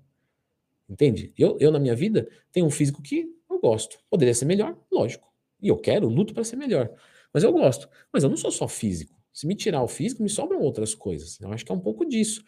Entende? 0.89 1.33
Eu, 1.37 1.57
eu 1.59 1.71
na 1.71 1.79
minha 1.79 1.95
vida, 1.95 2.29
tenho 2.51 2.65
um 2.65 2.71
físico 2.71 3.01
que 3.01 3.33
gosto. 3.61 3.97
Poderia 4.09 4.33
ser 4.33 4.45
melhor, 4.45 4.77
lógico. 4.91 5.31
E 5.61 5.67
eu 5.67 5.77
quero, 5.77 6.09
luto 6.09 6.33
para 6.33 6.43
ser 6.43 6.55
melhor. 6.55 6.91
Mas 7.33 7.43
eu 7.43 7.51
gosto. 7.51 7.87
Mas 8.11 8.23
eu 8.23 8.29
não 8.29 8.37
sou 8.37 8.51
só 8.51 8.67
físico. 8.67 9.21
Se 9.31 9.47
me 9.47 9.55
tirar 9.55 9.81
o 9.83 9.87
físico, 9.87 10.23
me 10.23 10.29
sobram 10.29 10.59
outras 10.59 10.93
coisas. 10.93 11.39
Eu 11.39 11.51
acho 11.53 11.65
que 11.65 11.71
é 11.71 11.75
um 11.75 11.79
pouco 11.79 12.05
disso. 12.05 12.43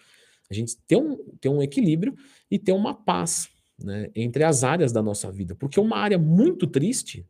A 0.49 0.53
gente 0.53 0.77
ter 0.87 0.97
um, 0.97 1.17
ter 1.39 1.49
um 1.49 1.61
equilíbrio 1.61 2.15
e 2.51 2.59
ter 2.59 2.73
uma 2.73 2.93
paz 2.93 3.49
né, 3.79 4.11
entre 4.15 4.43
as 4.43 4.63
áreas 4.63 4.91
da 4.91 5.01
nossa 5.01 5.31
vida. 5.31 5.55
Porque 5.55 5.79
uma 5.79 5.97
área 5.97 6.17
muito 6.17 6.67
triste 6.67 7.27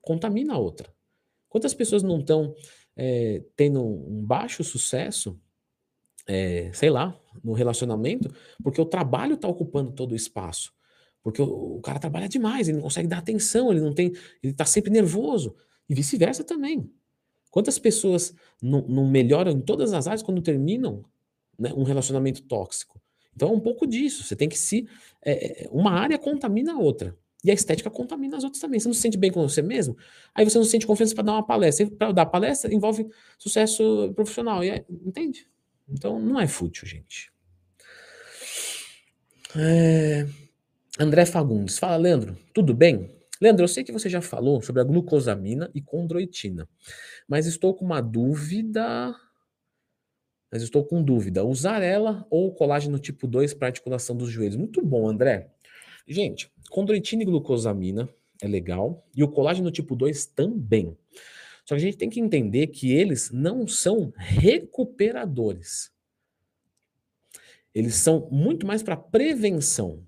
contamina 0.00 0.54
a 0.54 0.58
outra. 0.58 0.92
Quantas 1.48 1.74
pessoas 1.74 2.02
não 2.02 2.20
estão 2.20 2.54
é, 2.96 3.42
tendo 3.56 3.84
um 3.84 4.24
baixo 4.24 4.64
sucesso, 4.64 5.40
é, 6.26 6.70
sei 6.72 6.90
lá, 6.90 7.18
no 7.42 7.52
relacionamento, 7.52 8.34
porque 8.62 8.80
o 8.80 8.86
trabalho 8.86 9.34
está 9.34 9.48
ocupando 9.48 9.92
todo 9.92 10.12
o 10.12 10.16
espaço. 10.16 10.72
Porque 11.22 11.42
o, 11.42 11.76
o, 11.76 11.80
cara 11.80 11.98
trabalha 11.98 12.28
demais, 12.28 12.68
ele 12.68 12.76
não 12.76 12.84
consegue 12.84 13.08
dar 13.08 13.18
atenção, 13.18 13.70
ele 13.70 13.80
não 13.80 13.92
tem, 13.92 14.12
ele 14.42 14.52
está 14.52 14.64
sempre 14.64 14.90
nervoso. 14.90 15.54
E 15.88 15.94
vice-versa 15.94 16.44
também. 16.44 16.90
Quantas 17.50 17.78
pessoas 17.78 18.34
não, 18.62 18.86
não, 18.86 19.08
melhoram 19.08 19.52
em 19.52 19.60
todas 19.60 19.92
as 19.92 20.06
áreas 20.06 20.22
quando 20.22 20.42
terminam 20.42 21.04
né, 21.58 21.72
um 21.74 21.82
relacionamento 21.82 22.42
tóxico? 22.42 23.00
Então 23.34 23.48
é 23.48 23.52
um 23.52 23.60
pouco 23.60 23.86
disso. 23.86 24.24
Você 24.24 24.36
tem 24.36 24.48
que 24.48 24.58
se. 24.58 24.86
É, 25.24 25.64
é, 25.64 25.68
uma 25.70 25.92
área 25.92 26.18
contamina 26.18 26.74
a 26.74 26.78
outra. 26.78 27.16
E 27.44 27.50
a 27.50 27.54
estética 27.54 27.88
contamina 27.88 28.36
as 28.36 28.44
outras 28.44 28.60
também. 28.60 28.78
Você 28.80 28.88
não 28.88 28.94
se 28.94 29.00
sente 29.00 29.16
bem 29.16 29.30
com 29.30 29.40
você 29.40 29.62
mesmo, 29.62 29.96
aí 30.34 30.44
você 30.44 30.58
não 30.58 30.64
se 30.64 30.72
sente 30.72 30.86
confiança 30.86 31.14
para 31.14 31.24
dar 31.24 31.32
uma 31.32 31.46
palestra. 31.46 31.86
Para 31.90 32.12
dar 32.12 32.26
palestra 32.26 32.72
envolve 32.74 33.08
sucesso 33.38 34.12
profissional. 34.14 34.62
É, 34.62 34.84
entende? 34.90 35.46
Então 35.88 36.18
não 36.20 36.38
é 36.38 36.46
fútil, 36.46 36.86
gente. 36.86 37.32
É. 39.56 40.26
André 41.00 41.24
Fagundes, 41.24 41.78
fala, 41.78 41.96
Leandro, 41.96 42.36
tudo 42.52 42.74
bem? 42.74 43.08
Leandro, 43.40 43.62
eu 43.62 43.68
sei 43.68 43.84
que 43.84 43.92
você 43.92 44.08
já 44.08 44.20
falou 44.20 44.60
sobre 44.60 44.82
a 44.82 44.84
glucosamina 44.84 45.70
e 45.72 45.80
condroitina, 45.80 46.68
mas 47.28 47.46
estou 47.46 47.72
com 47.72 47.84
uma 47.84 48.00
dúvida. 48.00 49.14
Mas 50.50 50.62
estou 50.62 50.84
com 50.84 51.00
dúvida. 51.00 51.44
Usar 51.44 51.82
ela 51.82 52.26
ou 52.28 52.52
colágeno 52.52 52.98
tipo 52.98 53.28
2 53.28 53.54
para 53.54 53.68
articulação 53.68 54.16
dos 54.16 54.28
joelhos? 54.28 54.56
Muito 54.56 54.84
bom, 54.84 55.08
André. 55.08 55.52
Gente, 56.04 56.50
condroitina 56.68 57.22
e 57.22 57.26
glucosamina 57.26 58.08
é 58.42 58.48
legal 58.48 59.06
e 59.14 59.22
o 59.22 59.28
colágeno 59.28 59.70
tipo 59.70 59.94
2 59.94 60.26
também. 60.26 60.96
Só 61.64 61.76
que 61.76 61.80
a 61.82 61.84
gente 61.84 61.98
tem 61.98 62.10
que 62.10 62.18
entender 62.18 62.68
que 62.68 62.90
eles 62.90 63.30
não 63.30 63.68
são 63.68 64.12
recuperadores. 64.16 65.92
Eles 67.72 67.94
são 67.94 68.28
muito 68.32 68.66
mais 68.66 68.82
para 68.82 68.96
prevenção. 68.96 70.07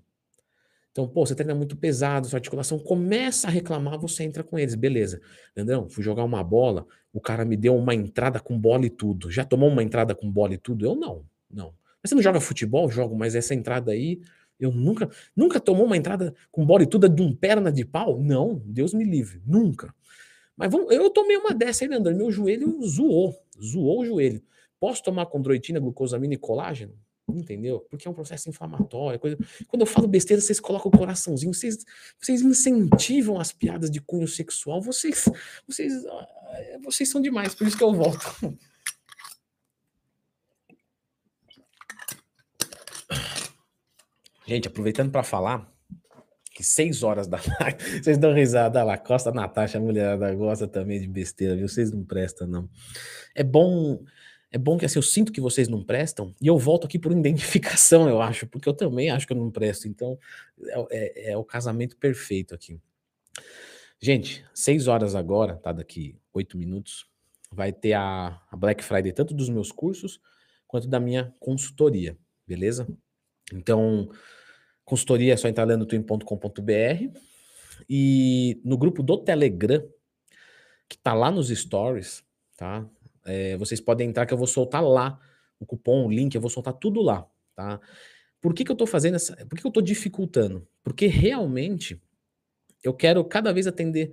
Então, 0.91 1.07
pô, 1.07 1.25
você 1.25 1.33
treina 1.33 1.55
muito 1.55 1.77
pesado, 1.77 2.27
sua 2.27 2.37
articulação 2.37 2.77
começa 2.77 3.47
a 3.47 3.49
reclamar, 3.49 3.97
você 3.97 4.23
entra 4.23 4.43
com 4.43 4.59
eles, 4.59 4.75
beleza. 4.75 5.21
Leandrão, 5.55 5.89
fui 5.89 6.03
jogar 6.03 6.23
uma 6.23 6.43
bola, 6.43 6.85
o 7.13 7.21
cara 7.21 7.45
me 7.45 7.55
deu 7.55 7.75
uma 7.75 7.95
entrada 7.95 8.39
com 8.41 8.59
bola 8.59 8.85
e 8.85 8.89
tudo. 8.89 9.31
Já 9.31 9.45
tomou 9.45 9.69
uma 9.69 9.81
entrada 9.81 10.13
com 10.13 10.29
bola 10.29 10.53
e 10.53 10.57
tudo? 10.57 10.85
Eu 10.85 10.95
não, 10.95 11.25
não. 11.49 11.73
Mas 12.03 12.09
você 12.09 12.15
não 12.15 12.21
joga 12.21 12.41
futebol? 12.41 12.89
Jogo, 12.89 13.15
mas 13.15 13.35
essa 13.35 13.55
entrada 13.55 13.91
aí, 13.93 14.19
eu 14.59 14.71
nunca, 14.71 15.09
nunca 15.35 15.61
tomou 15.61 15.85
uma 15.85 15.95
entrada 15.95 16.33
com 16.51 16.65
bola 16.65 16.83
e 16.83 16.87
tudo 16.87 17.07
de 17.07 17.21
um 17.21 17.33
perna 17.33 17.71
de 17.71 17.85
pau? 17.85 18.21
Não, 18.21 18.61
Deus 18.65 18.93
me 18.93 19.05
livre, 19.05 19.41
nunca. 19.45 19.95
Mas 20.57 20.69
vamos, 20.69 20.93
eu 20.93 21.09
tomei 21.09 21.37
uma 21.37 21.53
dessa 21.53 21.85
aí, 21.85 21.89
Leandro, 21.89 22.13
meu 22.15 22.31
joelho 22.31 22.81
zoou, 22.85 23.33
zoou 23.61 24.01
o 24.01 24.05
joelho. 24.05 24.43
Posso 24.77 25.01
tomar 25.03 25.25
condroitina, 25.27 25.79
glucosamina 25.79 26.33
e 26.33 26.37
colágeno? 26.37 26.93
Entendeu? 27.33 27.79
Porque 27.89 28.07
é 28.07 28.11
um 28.11 28.13
processo 28.13 28.49
inflamatório. 28.49 29.19
Coisa... 29.19 29.37
Quando 29.67 29.81
eu 29.81 29.85
falo 29.85 30.07
besteira, 30.07 30.41
vocês 30.41 30.59
colocam 30.59 30.91
o 30.93 30.97
coraçãozinho, 30.97 31.53
vocês, 31.53 31.85
vocês 32.19 32.41
incentivam 32.41 33.39
as 33.39 33.51
piadas 33.51 33.89
de 33.89 34.01
cunho 34.01 34.27
sexual. 34.27 34.81
Vocês, 34.81 35.25
vocês, 35.67 36.05
ah, 36.05 36.27
vocês 36.83 37.09
são 37.09 37.21
demais, 37.21 37.55
por 37.55 37.67
isso 37.67 37.77
que 37.77 37.83
eu 37.83 37.93
volto. 37.93 38.57
Gente, 44.45 44.67
aproveitando 44.67 45.11
para 45.11 45.23
falar 45.23 45.71
que 46.53 46.63
seis 46.63 47.03
horas 47.03 47.27
da 47.27 47.37
tarde, 47.37 47.77
vocês 48.03 48.17
dão 48.17 48.33
risada 48.33 48.83
lá, 48.83 48.97
Costa 48.97 49.31
Natasha, 49.31 49.77
a 49.77 49.81
mulherada 49.81 50.33
gosta 50.35 50.67
também 50.67 50.99
de 50.99 51.07
besteira, 51.07 51.55
viu? 51.55 51.67
Vocês 51.67 51.91
não 51.91 52.03
prestam, 52.03 52.47
não. 52.47 52.69
É 53.33 53.43
bom 53.43 54.03
é 54.51 54.57
bom 54.57 54.77
que 54.77 54.85
assim, 54.85 54.99
eu 54.99 55.03
sinto 55.03 55.31
que 55.31 55.39
vocês 55.39 55.67
não 55.67 55.83
prestam, 55.83 56.35
e 56.41 56.47
eu 56.47 56.57
volto 56.57 56.85
aqui 56.85 56.99
por 56.99 57.11
identificação, 57.17 58.09
eu 58.09 58.21
acho, 58.21 58.45
porque 58.47 58.67
eu 58.67 58.73
também 58.73 59.09
acho 59.09 59.25
que 59.25 59.33
eu 59.33 59.37
não 59.37 59.49
presto. 59.49 59.87
Então, 59.87 60.19
é, 60.89 61.29
é, 61.29 61.31
é 61.31 61.37
o 61.37 61.43
casamento 61.43 61.95
perfeito 61.97 62.53
aqui. 62.53 62.79
Gente, 63.99 64.43
seis 64.53 64.87
horas 64.87 65.15
agora, 65.15 65.55
tá? 65.55 65.71
Daqui 65.71 66.17
oito 66.33 66.57
minutos, 66.57 67.05
vai 67.51 67.71
ter 67.71 67.93
a, 67.93 68.41
a 68.49 68.55
Black 68.57 68.83
Friday, 68.83 69.11
tanto 69.11 69.33
dos 69.33 69.49
meus 69.49 69.71
cursos 69.71 70.19
quanto 70.67 70.87
da 70.87 70.99
minha 70.99 71.33
consultoria, 71.39 72.17
beleza? 72.47 72.87
Então, 73.53 74.09
consultoria 74.85 75.33
é 75.33 75.37
só 75.37 75.47
entrar 75.47 75.67
lá 75.67 75.75
no 75.75 75.85
twin.com.br 75.85 77.19
e 77.89 78.61
no 78.63 78.77
grupo 78.77 79.03
do 79.03 79.17
Telegram, 79.17 79.85
que 80.87 80.97
tá 80.97 81.13
lá 81.13 81.29
nos 81.29 81.49
stories, 81.49 82.23
tá? 82.57 82.89
É, 83.25 83.57
vocês 83.57 83.79
podem 83.79 84.09
entrar 84.09 84.25
que 84.25 84.33
eu 84.33 84.37
vou 84.37 84.47
soltar 84.47 84.83
lá 84.83 85.19
o 85.59 85.65
cupom, 85.65 86.07
o 86.07 86.11
link, 86.11 86.33
eu 86.33 86.41
vou 86.41 86.49
soltar 86.49 86.73
tudo 86.73 87.01
lá, 87.01 87.25
tá? 87.55 87.79
Por 88.41 88.53
que, 88.53 88.63
que 88.63 88.71
eu 88.71 88.75
tô 88.75 88.87
fazendo 88.87 89.15
essa. 89.15 89.35
Por 89.45 89.55
que, 89.55 89.61
que 89.61 89.67
eu 89.67 89.71
tô 89.71 89.81
dificultando? 89.81 90.67
Porque 90.83 91.05
realmente 91.05 92.01
eu 92.83 92.93
quero 92.93 93.23
cada 93.23 93.53
vez 93.53 93.67
atender 93.67 94.11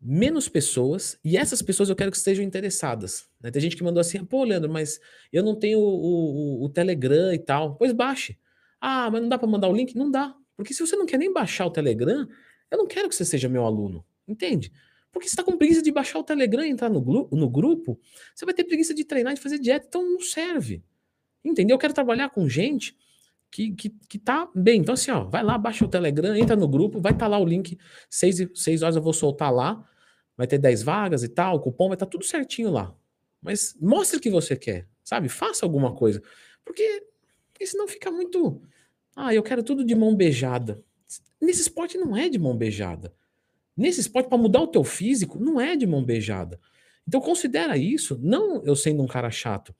menos 0.00 0.48
pessoas 0.48 1.18
e 1.24 1.36
essas 1.36 1.62
pessoas 1.62 1.88
eu 1.88 1.96
quero 1.96 2.10
que 2.10 2.16
estejam 2.16 2.44
interessadas. 2.44 3.28
Né? 3.40 3.50
Tem 3.50 3.62
gente 3.62 3.76
que 3.76 3.84
mandou 3.84 4.00
assim, 4.00 4.24
pô, 4.24 4.44
Leandro, 4.44 4.70
mas 4.70 5.00
eu 5.32 5.42
não 5.42 5.54
tenho 5.54 5.78
o, 5.78 6.62
o, 6.62 6.64
o 6.64 6.68
Telegram 6.68 7.32
e 7.32 7.38
tal. 7.38 7.76
Pois 7.76 7.92
baixe. 7.92 8.36
Ah, 8.80 9.10
mas 9.10 9.22
não 9.22 9.28
dá 9.28 9.38
para 9.38 9.48
mandar 9.48 9.68
o 9.68 9.76
link? 9.76 9.94
Não 9.96 10.10
dá. 10.10 10.34
Porque 10.56 10.74
se 10.74 10.84
você 10.84 10.96
não 10.96 11.06
quer 11.06 11.18
nem 11.18 11.32
baixar 11.32 11.66
o 11.66 11.70
Telegram, 11.70 12.26
eu 12.70 12.78
não 12.78 12.86
quero 12.86 13.08
que 13.08 13.14
você 13.14 13.24
seja 13.24 13.48
meu 13.48 13.64
aluno. 13.64 14.04
Entende? 14.26 14.72
Porque 15.16 15.30
você 15.30 15.32
está 15.32 15.42
com 15.42 15.56
preguiça 15.56 15.80
de 15.80 15.90
baixar 15.90 16.18
o 16.18 16.22
Telegram 16.22 16.62
e 16.62 16.68
entrar 16.68 16.90
no, 16.90 17.00
no 17.00 17.48
grupo, 17.48 17.98
você 18.34 18.44
vai 18.44 18.52
ter 18.52 18.64
preguiça 18.64 18.92
de 18.92 19.02
treinar, 19.02 19.32
de 19.32 19.40
fazer 19.40 19.58
dieta, 19.58 19.86
então 19.88 20.06
não 20.06 20.20
serve. 20.20 20.84
Entendeu? 21.42 21.76
Eu 21.76 21.78
quero 21.78 21.94
trabalhar 21.94 22.28
com 22.28 22.46
gente 22.46 22.94
que, 23.50 23.72
que, 23.74 23.88
que 23.88 24.18
tá 24.18 24.46
bem. 24.54 24.82
Então, 24.82 24.92
assim, 24.92 25.10
ó, 25.10 25.24
vai 25.24 25.42
lá, 25.42 25.56
baixa 25.56 25.86
o 25.86 25.88
Telegram, 25.88 26.36
entra 26.36 26.54
no 26.54 26.68
grupo, 26.68 27.00
vai 27.00 27.12
estar 27.12 27.24
tá 27.24 27.28
lá 27.28 27.38
o 27.38 27.46
link, 27.46 27.78
seis, 28.10 28.46
seis 28.54 28.82
horas 28.82 28.94
eu 28.94 29.00
vou 29.00 29.14
soltar 29.14 29.50
lá, 29.50 29.82
vai 30.36 30.46
ter 30.46 30.58
10 30.58 30.82
vagas 30.82 31.22
e 31.22 31.30
tal, 31.30 31.56
o 31.56 31.60
cupom 31.60 31.88
vai 31.88 31.96
estar 31.96 32.04
tá 32.04 32.10
tudo 32.10 32.22
certinho 32.22 32.70
lá. 32.70 32.94
Mas 33.40 33.74
mostre 33.80 34.18
o 34.18 34.20
que 34.20 34.28
você 34.28 34.54
quer, 34.54 34.86
sabe? 35.02 35.30
Faça 35.30 35.64
alguma 35.64 35.94
coisa. 35.94 36.22
Porque, 36.62 37.06
porque 37.54 37.66
senão 37.66 37.88
fica 37.88 38.10
muito. 38.10 38.60
Ah, 39.16 39.32
eu 39.32 39.42
quero 39.42 39.62
tudo 39.62 39.82
de 39.82 39.94
mão 39.94 40.14
beijada. 40.14 40.84
Nesse 41.40 41.62
esporte 41.62 41.96
não 41.96 42.14
é 42.14 42.28
de 42.28 42.38
mão 42.38 42.54
beijada. 42.54 43.14
Nesse 43.76 44.00
esporte, 44.00 44.28
para 44.28 44.38
mudar 44.38 44.60
o 44.60 44.66
teu 44.66 44.82
físico, 44.82 45.38
não 45.38 45.60
é 45.60 45.76
de 45.76 45.86
mão 45.86 46.02
beijada. 46.04 46.58
Então 47.06 47.20
considera 47.20 47.76
isso, 47.76 48.18
não 48.22 48.64
eu 48.64 48.74
sendo 48.74 49.02
um 49.02 49.06
cara 49.06 49.30
chato, 49.30 49.74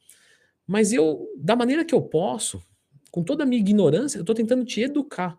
mas 0.67 0.93
eu, 0.93 1.29
da 1.37 1.57
maneira 1.57 1.85
que 1.85 1.95
eu 1.95 2.03
posso, 2.03 2.63
com 3.11 3.23
toda 3.23 3.45
a 3.45 3.47
minha 3.47 3.61
ignorância, 3.61 4.19
eu 4.19 4.23
estou 4.23 4.35
tentando 4.35 4.65
te 4.65 4.81
educar. 4.83 5.39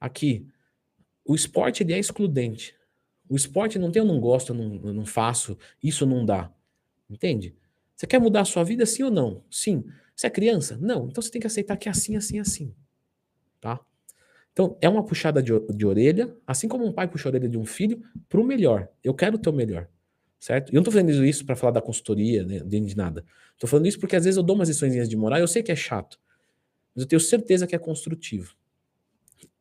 Aqui, 0.00 0.46
o 1.24 1.34
esporte 1.34 1.82
ele 1.82 1.92
é 1.92 1.98
excludente. 1.98 2.74
O 3.28 3.36
esporte 3.36 3.78
não 3.78 3.92
tem 3.92 4.00
eu 4.00 4.06
não 4.06 4.18
gosto, 4.18 4.52
eu 4.52 4.56
não, 4.56 4.88
eu 4.88 4.94
não 4.94 5.04
faço, 5.04 5.56
isso 5.82 6.06
não 6.06 6.24
dá. 6.24 6.52
Entende? 7.08 7.54
Você 7.94 8.06
quer 8.06 8.18
mudar 8.20 8.42
a 8.42 8.44
sua 8.44 8.64
vida 8.64 8.86
sim 8.86 9.02
ou 9.02 9.10
não? 9.10 9.44
Sim. 9.50 9.84
Você 10.14 10.26
é 10.26 10.30
criança? 10.30 10.78
Não. 10.80 11.08
Então 11.08 11.22
você 11.22 11.30
tem 11.30 11.40
que 11.40 11.46
aceitar 11.46 11.76
que 11.76 11.88
é 11.88 11.90
assim, 11.90 12.16
assim, 12.16 12.38
assim. 12.38 12.74
Tá? 13.60 13.80
Então, 14.58 14.76
é 14.80 14.88
uma 14.88 15.04
puxada 15.04 15.40
de, 15.40 15.52
de 15.72 15.86
orelha, 15.86 16.36
assim 16.44 16.66
como 16.66 16.84
um 16.84 16.92
pai 16.92 17.06
puxa 17.06 17.28
a 17.28 17.30
orelha 17.30 17.48
de 17.48 17.56
um 17.56 17.64
filho, 17.64 18.02
para 18.28 18.40
o 18.40 18.44
melhor. 18.44 18.88
Eu 19.04 19.14
quero 19.14 19.36
o 19.36 19.38
teu 19.38 19.52
melhor. 19.52 19.86
Certo? 20.40 20.70
E 20.70 20.72
eu 20.72 20.78
não 20.78 20.80
estou 20.80 20.92
fazendo 20.92 21.24
isso 21.24 21.46
para 21.46 21.54
falar 21.54 21.70
da 21.70 21.80
consultoria, 21.80 22.44
né, 22.44 22.58
de 22.58 22.96
nada. 22.96 23.24
Estou 23.52 23.70
falando 23.70 23.86
isso 23.86 24.00
porque 24.00 24.16
às 24.16 24.24
vezes 24.24 24.36
eu 24.36 24.42
dou 24.42 24.56
umas 24.56 24.68
lições 24.68 25.08
de 25.08 25.16
moral, 25.16 25.38
eu 25.38 25.46
sei 25.46 25.62
que 25.62 25.70
é 25.70 25.76
chato, 25.76 26.18
mas 26.92 27.04
eu 27.04 27.08
tenho 27.08 27.20
certeza 27.20 27.68
que 27.68 27.76
é 27.76 27.78
construtivo. 27.78 28.56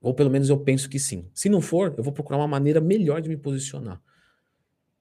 Ou 0.02 0.16
pelo 0.16 0.32
menos 0.32 0.50
eu 0.50 0.58
penso 0.60 0.90
que 0.90 0.98
sim. 0.98 1.30
Se 1.32 1.48
não 1.48 1.62
for, 1.62 1.94
eu 1.96 2.04
vou 2.04 2.12
procurar 2.12 2.40
uma 2.40 2.48
maneira 2.48 2.82
melhor 2.82 3.22
de 3.22 3.30
me 3.30 3.38
posicionar. 3.38 4.02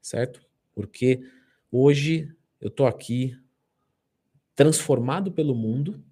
Certo? 0.02 0.42
Porque 0.74 1.22
hoje 1.72 2.30
eu 2.60 2.68
estou 2.68 2.86
aqui 2.86 3.34
transformado 4.54 5.32
pelo 5.32 5.54
mundo, 5.54 6.04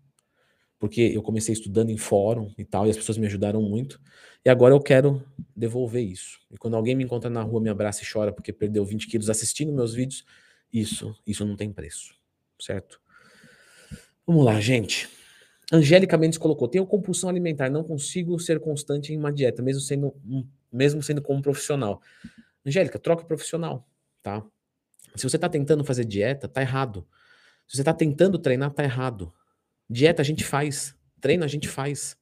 porque 0.85 1.01
eu 1.01 1.23
comecei 1.23 1.55
estudando 1.55 1.88
em 1.88 1.97
fórum 1.97 2.53
e 2.59 2.62
tal, 2.62 2.87
e 2.87 2.90
as 2.90 2.97
pessoas 2.99 3.16
me 3.16 3.27
ajudaram 3.27 3.62
muito. 3.62 3.99
E 4.44 4.51
agora 4.51 4.75
eu 4.75 4.81
quero 4.81 5.27
devolver 5.57 6.05
isso. 6.05 6.38
E 6.51 6.59
quando 6.59 6.77
alguém 6.77 6.94
me 6.94 7.03
encontra 7.03 7.31
na 7.31 7.40
rua, 7.40 7.59
me 7.59 7.70
abraça 7.70 8.03
e 8.03 8.07
chora 8.07 8.31
porque 8.31 8.53
perdeu 8.53 8.85
20 8.85 9.07
quilos 9.07 9.31
assistindo 9.31 9.73
meus 9.73 9.94
vídeos, 9.94 10.27
isso, 10.70 11.16
isso 11.27 11.42
não 11.47 11.57
tem 11.57 11.73
preço, 11.73 12.14
certo? 12.61 13.01
Vamos 14.27 14.44
lá, 14.44 14.61
gente. 14.61 15.09
Angélica 15.73 16.18
Mendes 16.18 16.37
colocou: 16.37 16.68
tenho 16.68 16.85
compulsão 16.85 17.31
alimentar, 17.31 17.70
não 17.70 17.83
consigo 17.83 18.38
ser 18.38 18.61
constante 18.61 19.11
em 19.11 19.16
uma 19.16 19.33
dieta, 19.33 19.62
mesmo 19.62 19.81
sendo, 19.81 20.14
mesmo 20.70 21.03
sendo 21.03 21.23
como 21.23 21.40
profissional. 21.40 22.03
Angélica, 22.62 22.99
troca 22.99 23.25
profissional, 23.25 23.88
tá? 24.23 24.44
Se 25.16 25.27
você 25.27 25.38
está 25.38 25.49
tentando 25.49 25.83
fazer 25.83 26.05
dieta, 26.05 26.47
tá 26.47 26.61
errado. 26.61 27.09
Se 27.66 27.79
você 27.79 27.81
está 27.81 27.94
tentando 27.94 28.38
treinar, 28.38 28.70
tá 28.70 28.85
errado. 28.85 29.33
Dieta 29.88 30.23
a 30.23 30.25
gente 30.25 30.44
faz, 30.44 30.94
treino 31.20 31.44
a 31.44 31.49
gente 31.49 31.68
faz. 31.68 32.16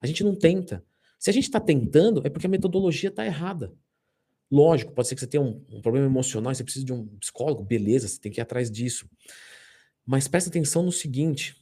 A 0.00 0.06
gente 0.06 0.24
não 0.24 0.34
tenta. 0.34 0.84
Se 1.18 1.30
a 1.30 1.32
gente 1.32 1.44
está 1.44 1.60
tentando, 1.60 2.20
é 2.24 2.30
porque 2.30 2.46
a 2.46 2.50
metodologia 2.50 3.08
está 3.08 3.24
errada. 3.24 3.72
Lógico, 4.50 4.92
pode 4.92 5.08
ser 5.08 5.14
que 5.14 5.20
você 5.20 5.26
tenha 5.26 5.42
um, 5.42 5.64
um, 5.70 5.80
problema 5.80 6.06
emocional, 6.06 6.54
você 6.54 6.64
precisa 6.64 6.84
de 6.84 6.92
um 6.92 7.06
psicólogo, 7.18 7.64
beleza, 7.64 8.06
você 8.06 8.20
tem 8.20 8.30
que 8.30 8.40
ir 8.40 8.42
atrás 8.42 8.70
disso. 8.70 9.08
Mas 10.04 10.28
presta 10.28 10.50
atenção 10.50 10.82
no 10.82 10.92
seguinte: 10.92 11.56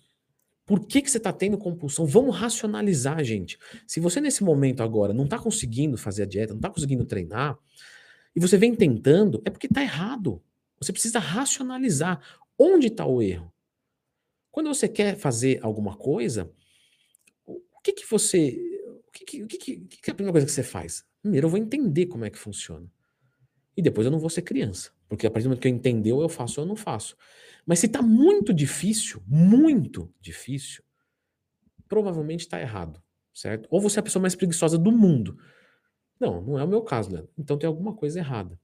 por 0.67 0.87
que, 0.87 1.03
que 1.03 1.11
você 1.11 1.19
está 1.19 1.33
tendo 1.33 1.59
compulsão? 1.59 2.07
Vamos 2.07 2.37
racionalizar, 2.37 3.23
gente. 3.23 3.59
Se 3.87 4.01
você 4.01 4.21
nesse 4.21 4.43
momento 4.43 4.83
agora 4.83 5.13
não 5.13 5.25
está 5.25 5.39
conseguindo 5.39 5.97
fazer 5.97 6.23
a 6.23 6.27
dieta, 6.27 6.53
não 6.53 6.59
está 6.59 6.71
conseguindo 6.71 7.05
treinar, 7.05 7.59
e 8.35 8.41
você 8.41 8.57
vem 8.57 8.75
tentando, 8.75 9.43
é 9.45 9.51
porque 9.51 9.67
está 9.67 9.83
errado. 9.83 10.43
Você 10.81 10.93
precisa 10.93 11.19
racionalizar. 11.19 12.21
Onde 12.59 12.89
está 12.89 13.07
o 13.07 13.21
erro? 13.21 13.53
Quando 14.51 14.69
você 14.69 14.89
quer 14.89 15.17
fazer 15.17 15.59
alguma 15.63 15.97
coisa, 15.97 16.51
o 17.47 17.81
que 17.83 17.93
que 17.93 18.09
você. 18.09 18.59
O 19.09 19.13
que, 19.13 19.25
que, 19.25 19.43
o 19.43 19.47
que, 19.47 19.59
que 19.59 20.11
é 20.11 20.13
a 20.13 20.15
primeira 20.15 20.33
coisa 20.33 20.47
que 20.47 20.53
você 20.53 20.63
faz? 20.63 21.05
Primeiro 21.21 21.47
eu 21.47 21.51
vou 21.51 21.59
entender 21.59 22.07
como 22.07 22.25
é 22.25 22.31
que 22.31 22.39
funciona. 22.39 22.91
E 23.77 23.83
depois 23.83 24.05
eu 24.05 24.11
não 24.11 24.19
vou 24.19 24.31
ser 24.31 24.43
criança. 24.43 24.91
Porque 25.09 25.27
a 25.27 25.31
partir 25.31 25.45
do 25.45 25.49
momento 25.49 25.63
que 25.63 25.69
eu 25.69 25.73
entender, 25.73 26.11
eu 26.13 26.29
faço 26.29 26.61
ou 26.61 26.65
eu 26.65 26.69
não 26.69 26.77
faço. 26.77 27.17
Mas 27.67 27.81
se 27.81 27.87
está 27.87 28.01
muito 28.01 28.55
difícil, 28.55 29.23
muito 29.27 30.13
difícil, 30.21 30.83
provavelmente 31.89 32.41
está 32.41 32.61
errado, 32.61 33.03
certo? 33.35 33.67
Ou 33.71 33.81
você 33.81 33.99
é 33.99 34.01
a 34.01 34.03
pessoa 34.03 34.21
mais 34.21 34.37
preguiçosa 34.37 34.79
do 34.79 34.93
mundo. 34.93 35.37
Não, 36.19 36.41
não 36.41 36.59
é 36.59 36.65
o 36.65 36.69
meu 36.69 36.83
caso, 36.83 37.11
Leandro. 37.11 37.31
Então 37.37 37.59
tem 37.59 37.67
alguma 37.67 37.95
coisa 37.95 38.19
errada. 38.19 38.59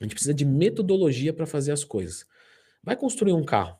A 0.00 0.04
gente 0.04 0.14
precisa 0.14 0.32
de 0.32 0.44
metodologia 0.44 1.32
para 1.32 1.44
fazer 1.44 1.72
as 1.72 1.84
coisas. 1.84 2.24
Vai 2.82 2.96
construir 2.96 3.32
um 3.32 3.44
carro. 3.44 3.78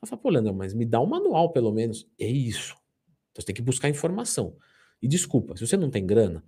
Ela 0.00 0.08
fala, 0.08 0.22
pô, 0.22 0.30
Leandro, 0.30 0.54
mas 0.54 0.74
me 0.74 0.84
dá 0.84 1.00
um 1.00 1.06
manual 1.06 1.52
pelo 1.52 1.72
menos. 1.72 2.06
É 2.18 2.26
isso. 2.26 2.74
Então 3.32 3.42
você 3.42 3.46
tem 3.46 3.54
que 3.54 3.62
buscar 3.62 3.88
informação. 3.88 4.56
E 5.02 5.08
desculpa, 5.08 5.56
se 5.56 5.66
você 5.66 5.76
não 5.76 5.90
tem 5.90 6.06
grana, 6.06 6.44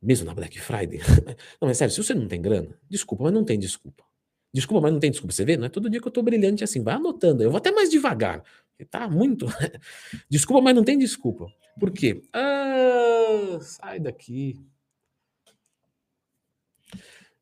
mesmo 0.00 0.26
na 0.26 0.34
Black 0.34 0.60
Friday. 0.60 1.00
não, 1.60 1.68
mas 1.68 1.78
sério, 1.78 1.92
se 1.92 2.02
você 2.02 2.14
não 2.14 2.28
tem 2.28 2.40
grana, 2.40 2.78
desculpa, 2.88 3.24
mas 3.24 3.32
não 3.32 3.44
tem 3.44 3.58
desculpa. 3.58 4.04
Desculpa, 4.52 4.82
mas 4.82 4.92
não 4.92 5.00
tem 5.00 5.10
desculpa. 5.10 5.32
Você 5.32 5.44
vê? 5.44 5.56
Não 5.56 5.66
é 5.66 5.68
todo 5.68 5.90
dia 5.90 6.00
que 6.00 6.08
eu 6.08 6.12
tô 6.12 6.22
brilhante 6.22 6.64
assim. 6.64 6.82
Vai 6.82 6.94
anotando. 6.94 7.42
Eu 7.42 7.50
vou 7.50 7.58
até 7.58 7.70
mais 7.70 7.90
devagar. 7.90 8.42
Tá 8.90 9.08
muito. 9.08 9.46
Desculpa, 10.30 10.62
mas 10.62 10.74
não 10.74 10.84
tem 10.84 10.96
desculpa. 10.96 11.52
Por 11.80 11.90
quê? 11.90 12.22
Ah, 12.32 13.58
sai 13.60 13.98
daqui. 13.98 14.56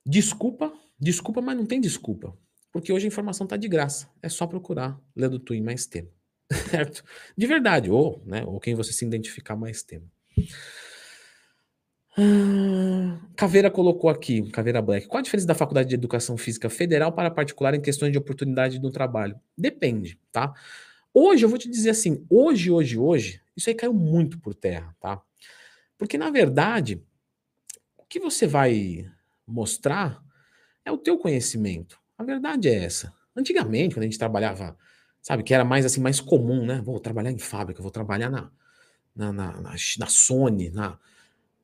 Desculpa, 0.04 0.72
desculpa, 0.98 1.42
mas 1.42 1.56
não 1.56 1.66
tem 1.66 1.80
desculpa. 1.80 2.36
Porque 2.76 2.92
hoje 2.92 3.06
a 3.06 3.08
informação 3.08 3.46
está 3.46 3.56
de 3.56 3.68
graça. 3.68 4.06
É 4.22 4.28
só 4.28 4.46
procurar 4.46 5.00
Leandro 5.16 5.38
Twin 5.38 5.62
mais 5.62 5.86
tempo. 5.86 6.12
Certo? 6.70 7.02
De 7.34 7.46
verdade, 7.46 7.90
ou, 7.90 8.22
né, 8.26 8.44
ou 8.44 8.60
quem 8.60 8.74
você 8.74 8.92
se 8.92 9.02
identificar 9.02 9.56
mais 9.56 9.82
tempo. 9.82 10.06
Ah, 12.18 13.18
Caveira 13.34 13.70
colocou 13.70 14.10
aqui, 14.10 14.50
Caveira 14.50 14.82
Black. 14.82 15.06
Qual 15.06 15.18
a 15.18 15.22
diferença 15.22 15.46
da 15.46 15.54
Faculdade 15.54 15.88
de 15.88 15.94
Educação 15.94 16.36
Física 16.36 16.68
Federal 16.68 17.12
para 17.12 17.30
particular 17.30 17.72
em 17.72 17.80
questões 17.80 18.12
de 18.12 18.18
oportunidade 18.18 18.78
no 18.78 18.90
trabalho? 18.90 19.40
Depende, 19.56 20.20
tá? 20.30 20.52
Hoje, 21.14 21.46
eu 21.46 21.48
vou 21.48 21.56
te 21.56 21.70
dizer 21.70 21.88
assim, 21.88 22.26
hoje, 22.28 22.70
hoje, 22.70 22.98
hoje, 22.98 23.40
isso 23.56 23.70
aí 23.70 23.74
caiu 23.74 23.94
muito 23.94 24.38
por 24.38 24.54
terra, 24.54 24.94
tá? 25.00 25.22
Porque, 25.96 26.18
na 26.18 26.28
verdade, 26.28 27.02
o 27.96 28.04
que 28.04 28.20
você 28.20 28.46
vai 28.46 29.10
mostrar 29.46 30.22
é 30.84 30.92
o 30.92 30.98
teu 30.98 31.16
conhecimento. 31.16 32.04
A 32.18 32.24
verdade 32.24 32.68
é 32.68 32.84
essa. 32.84 33.12
Antigamente, 33.34 33.94
quando 33.94 34.04
a 34.04 34.06
gente 34.06 34.18
trabalhava, 34.18 34.76
sabe, 35.20 35.42
que 35.42 35.52
era 35.52 35.64
mais 35.64 35.84
assim, 35.84 36.00
mais 36.00 36.20
comum, 36.20 36.64
né? 36.64 36.80
Vou 36.82 36.98
trabalhar 36.98 37.30
em 37.30 37.38
fábrica, 37.38 37.82
vou 37.82 37.90
trabalhar 37.90 38.30
na, 38.30 38.50
na, 39.14 39.32
na, 39.32 39.60
na, 39.60 39.74
na 39.98 40.06
Sony, 40.06 40.70
na, 40.70 40.98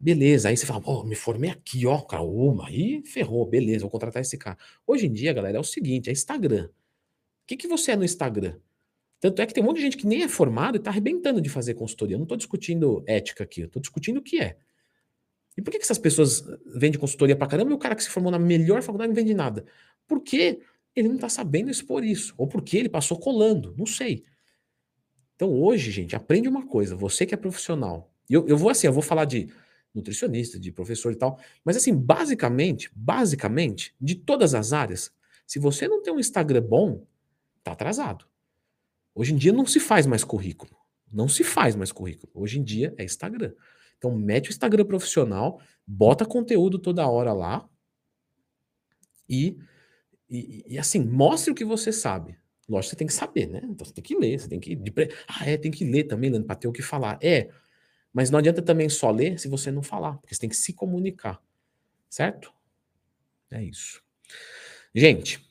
Beleza, 0.02 0.48
aí 0.48 0.56
você 0.56 0.66
fala, 0.66 0.80
pô, 0.80 1.04
me 1.04 1.14
formei 1.14 1.48
aqui, 1.48 1.86
ó, 1.86 2.00
cara, 2.00 2.24
uma, 2.24 2.66
aí 2.66 3.04
ferrou, 3.06 3.46
beleza, 3.46 3.82
vou 3.82 3.90
contratar 3.90 4.20
esse 4.20 4.36
cara. 4.36 4.58
Hoje 4.84 5.06
em 5.06 5.12
dia, 5.12 5.32
galera, 5.32 5.58
é 5.58 5.60
o 5.60 5.64
seguinte, 5.64 6.10
é 6.10 6.12
Instagram. 6.12 6.64
O 6.64 6.70
que, 7.46 7.56
que 7.56 7.68
você 7.68 7.92
é 7.92 7.96
no 7.96 8.02
Instagram? 8.02 8.56
Tanto 9.20 9.40
é 9.40 9.46
que 9.46 9.54
tem 9.54 9.62
um 9.62 9.66
monte 9.68 9.76
de 9.76 9.82
gente 9.82 9.96
que 9.96 10.04
nem 10.04 10.24
é 10.24 10.28
formado 10.28 10.74
e 10.74 10.80
tá 10.80 10.90
arrebentando 10.90 11.40
de 11.40 11.48
fazer 11.48 11.74
consultoria. 11.74 12.16
Eu 12.16 12.18
não 12.18 12.26
tô 12.26 12.34
discutindo 12.34 13.04
ética 13.06 13.44
aqui, 13.44 13.60
eu 13.60 13.68
tô 13.68 13.78
discutindo 13.78 14.16
o 14.16 14.22
que 14.22 14.40
é. 14.40 14.56
E 15.56 15.62
por 15.62 15.70
que, 15.70 15.78
que 15.78 15.84
essas 15.84 15.98
pessoas 15.98 16.44
vendem 16.66 16.98
consultoria 16.98 17.36
pra 17.36 17.46
caramba 17.46 17.70
e 17.70 17.74
o 17.74 17.78
cara 17.78 17.94
que 17.94 18.02
se 18.02 18.10
formou 18.10 18.32
na 18.32 18.40
melhor 18.40 18.82
faculdade 18.82 19.10
não 19.10 19.14
vende 19.14 19.34
nada? 19.34 19.64
Porque 20.12 20.60
ele 20.94 21.08
não 21.08 21.16
tá 21.16 21.30
sabendo 21.30 21.70
expor 21.70 22.04
isso. 22.04 22.34
Ou 22.36 22.46
porque 22.46 22.76
ele 22.76 22.90
passou 22.90 23.18
colando, 23.18 23.74
não 23.78 23.86
sei. 23.86 24.22
Então 25.34 25.50
hoje, 25.58 25.90
gente, 25.90 26.14
aprende 26.14 26.46
uma 26.46 26.66
coisa, 26.66 26.94
você 26.94 27.24
que 27.24 27.32
é 27.32 27.36
profissional. 27.36 28.12
Eu, 28.28 28.46
eu 28.46 28.58
vou 28.58 28.68
assim, 28.68 28.86
eu 28.86 28.92
vou 28.92 29.02
falar 29.02 29.24
de 29.24 29.48
nutricionista, 29.94 30.60
de 30.60 30.70
professor 30.70 31.12
e 31.12 31.16
tal. 31.16 31.40
Mas 31.64 31.78
assim, 31.78 31.96
basicamente, 31.96 32.90
basicamente, 32.94 33.96
de 33.98 34.16
todas 34.16 34.54
as 34.54 34.74
áreas, 34.74 35.10
se 35.46 35.58
você 35.58 35.88
não 35.88 36.02
tem 36.02 36.12
um 36.12 36.20
Instagram 36.20 36.60
bom, 36.60 37.06
tá 37.64 37.72
atrasado. 37.72 38.26
Hoje 39.14 39.32
em 39.32 39.36
dia 39.38 39.52
não 39.52 39.64
se 39.64 39.80
faz 39.80 40.06
mais 40.06 40.22
currículo. 40.22 40.76
Não 41.10 41.26
se 41.26 41.42
faz 41.42 41.74
mais 41.74 41.90
currículo. 41.90 42.30
Hoje 42.34 42.60
em 42.60 42.62
dia 42.62 42.94
é 42.98 43.04
Instagram. 43.04 43.54
Então 43.96 44.14
mete 44.14 44.50
o 44.50 44.52
Instagram 44.52 44.84
profissional, 44.84 45.58
bota 45.86 46.26
conteúdo 46.26 46.78
toda 46.78 47.08
hora 47.08 47.32
lá 47.32 47.66
e, 49.26 49.56
e, 50.32 50.64
e 50.66 50.78
assim, 50.78 51.04
mostre 51.04 51.52
o 51.52 51.54
que 51.54 51.64
você 51.64 51.92
sabe. 51.92 52.38
Lógico, 52.66 52.90
você 52.90 52.96
tem 52.96 53.06
que 53.06 53.12
saber, 53.12 53.46
né? 53.46 53.60
Então 53.64 53.84
você 53.84 53.92
tem 53.92 54.02
que 54.02 54.16
ler, 54.16 54.40
você 54.40 54.48
tem 54.48 54.58
que. 54.58 54.78
Ah, 55.28 55.48
é, 55.48 55.58
tem 55.58 55.70
que 55.70 55.84
ler 55.84 56.04
também, 56.04 56.30
Leandro, 56.30 56.46
para 56.46 56.56
ter 56.56 56.68
o 56.68 56.72
que 56.72 56.80
falar. 56.80 57.18
É, 57.22 57.50
mas 58.14 58.30
não 58.30 58.38
adianta 58.38 58.62
também 58.62 58.88
só 58.88 59.10
ler 59.10 59.38
se 59.38 59.46
você 59.46 59.70
não 59.70 59.82
falar, 59.82 60.14
porque 60.18 60.34
você 60.34 60.40
tem 60.40 60.48
que 60.48 60.56
se 60.56 60.72
comunicar. 60.72 61.38
Certo? 62.08 62.50
É 63.50 63.62
isso. 63.62 64.02
Gente, 64.94 65.46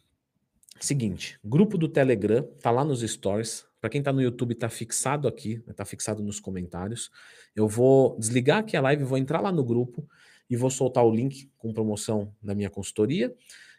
seguinte, 0.80 1.39
grupo 1.44 1.78
do 1.78 1.88
Telegram, 1.88 2.44
tá 2.60 2.72
lá 2.72 2.84
nos 2.84 3.02
stories. 3.02 3.65
Para 3.80 3.89
quem 3.89 4.02
tá 4.02 4.12
no 4.12 4.22
YouTube, 4.22 4.56
tá 4.56 4.70
fixado 4.70 5.28
aqui, 5.28 5.60
tá 5.76 5.86
fixado 5.86 6.24
nos 6.24 6.39
comentários. 6.39 7.12
Eu 7.56 7.67
vou 7.67 8.17
desligar 8.17 8.60
aqui 8.60 8.76
a 8.76 8.82
live, 8.82 9.04
vou 9.04 9.17
entrar 9.17 9.41
lá 9.41 9.52
no 9.52 9.63
grupo 9.63 10.08
e 10.50 10.56
vou 10.56 10.70
soltar 10.70 11.04
o 11.06 11.13
link 11.13 11.52
com 11.58 11.74
promoção 11.74 12.34
da 12.41 12.56
minha 12.56 12.70
consultoria 12.70 13.36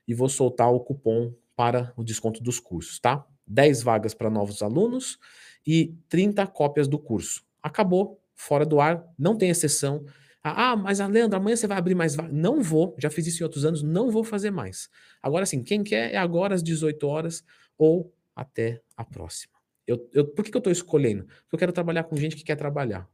e 0.06 0.14
vou 0.14 0.28
soltar 0.28 0.72
o 0.72 0.80
cupom 0.80 1.34
para 1.54 1.92
o 1.96 2.04
desconto 2.04 2.42
dos 2.42 2.58
cursos, 2.58 2.98
tá? 2.98 3.26
10 3.46 3.82
vagas 3.82 4.14
para 4.14 4.30
novos 4.30 4.62
alunos 4.62 5.18
e 5.66 5.94
30 6.08 6.46
cópias 6.46 6.88
do 6.88 6.98
curso. 6.98 7.44
Acabou, 7.62 8.20
fora 8.34 8.64
do 8.64 8.80
ar, 8.80 9.04
não 9.18 9.36
tem 9.36 9.50
exceção. 9.50 10.04
Ah, 10.42 10.74
mas 10.74 10.98
Leandro, 10.98 11.36
amanhã 11.36 11.54
você 11.54 11.66
vai 11.66 11.78
abrir 11.78 11.94
mais 11.94 12.16
vagas. 12.16 12.32
Não 12.32 12.62
vou, 12.62 12.96
já 12.98 13.10
fiz 13.10 13.26
isso 13.26 13.42
em 13.42 13.44
outros 13.44 13.64
anos, 13.64 13.82
não 13.82 14.10
vou 14.10 14.24
fazer 14.24 14.50
mais. 14.50 14.90
Agora 15.22 15.46
sim, 15.46 15.62
quem 15.62 15.84
quer 15.84 16.12
é 16.12 16.16
agora 16.16 16.54
às 16.54 16.62
18 16.62 17.06
horas 17.06 17.44
ou 17.78 18.12
até 18.34 18.80
a 18.96 19.04
próxima. 19.04 19.52
Eu, 19.86 20.08
eu, 20.12 20.26
por 20.26 20.44
que, 20.44 20.50
que 20.50 20.56
eu 20.56 20.60
estou 20.60 20.72
escolhendo? 20.72 21.24
Porque 21.24 21.54
eu 21.54 21.58
quero 21.58 21.72
trabalhar 21.72 22.04
com 22.04 22.16
gente 22.16 22.36
que 22.36 22.44
quer 22.44 22.56
trabalhar. 22.56 23.08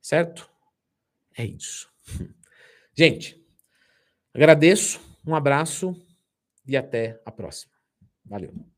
Certo? 0.00 0.50
É 1.36 1.44
isso. 1.44 1.90
Gente, 2.94 3.42
agradeço, 4.34 5.00
um 5.26 5.34
abraço 5.34 5.96
e 6.66 6.76
até 6.76 7.20
a 7.24 7.30
próxima. 7.30 7.72
Valeu. 8.24 8.71